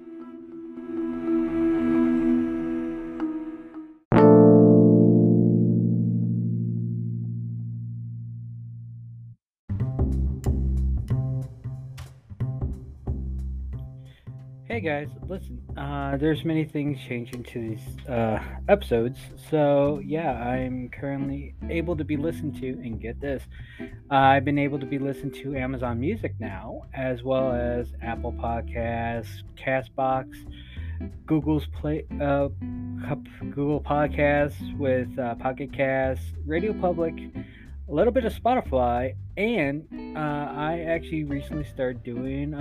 Hey 14.81 15.05
guys, 15.05 15.09
listen, 15.29 15.61
uh, 15.77 16.17
there's 16.17 16.43
many 16.43 16.65
things 16.65 16.99
changing 17.07 17.43
to 17.43 17.61
these 17.61 18.09
uh, 18.09 18.39
episodes. 18.67 19.19
So, 19.51 20.01
yeah, 20.03 20.33
I'm 20.33 20.89
currently 20.89 21.55
able 21.69 21.95
to 21.99 22.03
be 22.03 22.17
listened 22.17 22.59
to, 22.63 22.67
and 22.67 22.99
get 22.99 23.21
this, 23.21 23.43
uh, 23.79 24.15
I've 24.15 24.47
been 24.47 24.59
able 24.59 24.79
to 24.79 24.87
be 24.87 24.99
listened 24.99 25.35
to 25.35 25.55
Amazon 25.55 26.01
Music 26.01 26.33
now, 26.41 26.85
as 26.95 27.23
well 27.23 27.53
as 27.53 27.93
Apple 28.01 28.33
Podcasts, 28.33 29.43
Castbox, 29.55 30.29
Google's 31.27 31.67
Play, 31.79 32.07
uh, 32.19 32.49
Google 33.51 33.83
Podcasts 33.83 34.79
with 34.79 35.11
uh, 35.19 35.35
Pocket 35.35 35.75
Casts, 35.75 36.25
Radio 36.47 36.73
Public, 36.73 37.13
a 37.87 37.93
little 37.93 38.15
bit 38.15 38.25
of 38.25 38.33
Spotify, 38.33 39.15
and 39.37 39.87
uh, 40.17 40.21
I 40.21 40.87
actually 40.89 41.25
recently 41.25 41.65
started 41.65 42.03
doing 42.03 42.55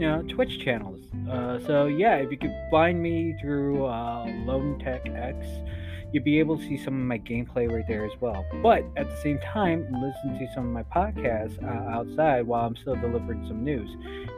you 0.00 0.06
know 0.06 0.22
Twitch 0.22 0.58
channels. 0.64 1.04
Uh, 1.30 1.60
so 1.66 1.86
yeah, 1.86 2.16
if 2.16 2.30
you 2.30 2.38
could 2.38 2.54
find 2.70 3.02
me 3.02 3.36
through 3.40 3.84
uh, 3.84 4.24
Lone 4.46 4.78
Tech 4.78 5.06
X, 5.06 5.46
you'll 6.10 6.24
be 6.24 6.38
able 6.38 6.56
to 6.56 6.64
see 6.64 6.78
some 6.82 6.94
of 6.94 7.06
my 7.06 7.18
gameplay 7.18 7.70
right 7.70 7.84
there 7.86 8.06
as 8.06 8.12
well. 8.18 8.42
But 8.62 8.82
at 8.96 9.10
the 9.10 9.16
same 9.16 9.38
time, 9.40 9.86
listen 9.92 10.38
to 10.38 10.52
some 10.54 10.64
of 10.64 10.72
my 10.72 10.84
podcasts 10.84 11.62
uh, 11.62 11.90
outside 11.90 12.46
while 12.46 12.66
I'm 12.66 12.76
still 12.76 12.96
delivering 12.96 13.46
some 13.46 13.62
news. 13.62 13.90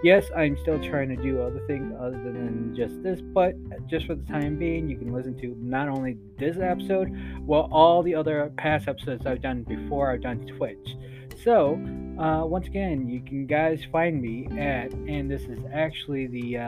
Yes, 0.02 0.26
I'm 0.36 0.58
still 0.62 0.82
trying 0.82 1.08
to 1.10 1.22
do 1.22 1.40
other 1.40 1.64
things 1.68 1.94
other 1.96 2.18
than 2.18 2.74
just 2.76 3.00
this, 3.04 3.20
but 3.20 3.54
just 3.86 4.06
for 4.06 4.16
the 4.16 4.24
time 4.24 4.58
being, 4.58 4.88
you 4.88 4.98
can 4.98 5.12
listen 5.12 5.38
to 5.42 5.56
not 5.60 5.88
only 5.88 6.16
this 6.38 6.56
episode, 6.60 7.16
well, 7.46 7.68
all 7.70 8.02
the 8.02 8.16
other 8.16 8.52
past 8.56 8.88
episodes 8.88 9.26
I've 9.26 9.42
done 9.42 9.62
before 9.62 10.10
I've 10.10 10.22
done 10.22 10.44
Twitch. 10.58 10.96
So, 11.44 11.74
uh, 12.20 12.46
once 12.46 12.68
again, 12.68 13.08
you 13.08 13.20
can 13.20 13.46
guys 13.46 13.84
find 13.90 14.22
me 14.22 14.46
at, 14.60 14.92
and 14.92 15.28
this 15.28 15.42
is 15.42 15.58
actually 15.72 16.28
the 16.28 16.58
uh, 16.58 16.62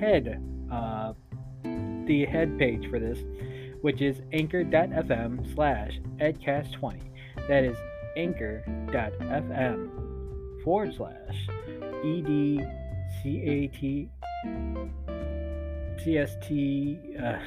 head, 0.00 0.42
uh, 0.72 1.12
the 2.06 2.24
head 2.24 2.58
page 2.58 2.88
for 2.88 2.98
this, 2.98 3.18
which 3.82 4.00
is 4.00 4.22
anchor.fm 4.32 5.54
slash 5.54 6.00
edcast20. 6.18 7.00
That 7.46 7.64
is 7.64 7.76
anchor.fm 8.16 9.90
forward 10.64 10.94
slash 10.96 11.48
edcat 12.02 12.66
cst. 13.22 14.08
Uh, 17.22 17.38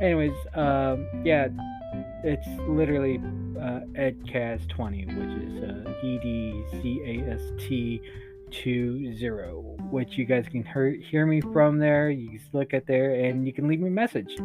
anyways, 0.00 0.32
um, 0.54 1.06
yeah, 1.24 1.46
it's 2.24 2.48
literally 2.68 3.20
uh, 3.58 3.80
EDCAST20, 3.94 5.06
which 5.16 5.42
is 5.42 5.62
uh, 5.64 6.06
E 6.06 6.18
D 6.22 6.64
C 6.72 7.02
A 7.04 7.32
S 7.32 7.40
T 7.58 8.00
20, 8.50 9.12
which 9.90 10.16
you 10.16 10.24
guys 10.24 10.46
can 10.48 10.64
hear, 10.64 10.90
hear 10.90 11.26
me 11.26 11.40
from 11.40 11.78
there. 11.78 12.10
You 12.10 12.30
can 12.30 12.40
look 12.52 12.74
at 12.74 12.86
there 12.86 13.14
and 13.14 13.46
you 13.46 13.52
can 13.52 13.68
leave 13.68 13.80
me 13.80 13.88
a 13.88 13.90
message, 13.90 14.36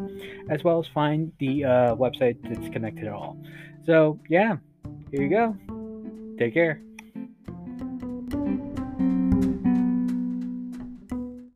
as 0.49 0.63
well 0.63 0.79
as 0.79 0.87
find 0.87 1.31
the 1.39 1.65
uh, 1.65 1.95
website 1.95 2.37
that's 2.43 2.69
connected 2.69 3.05
at 3.05 3.13
all. 3.13 3.37
So, 3.85 4.19
yeah, 4.29 4.57
here 5.11 5.21
you 5.21 5.29
go. 5.29 5.55
Take 6.37 6.53
care. 6.53 6.81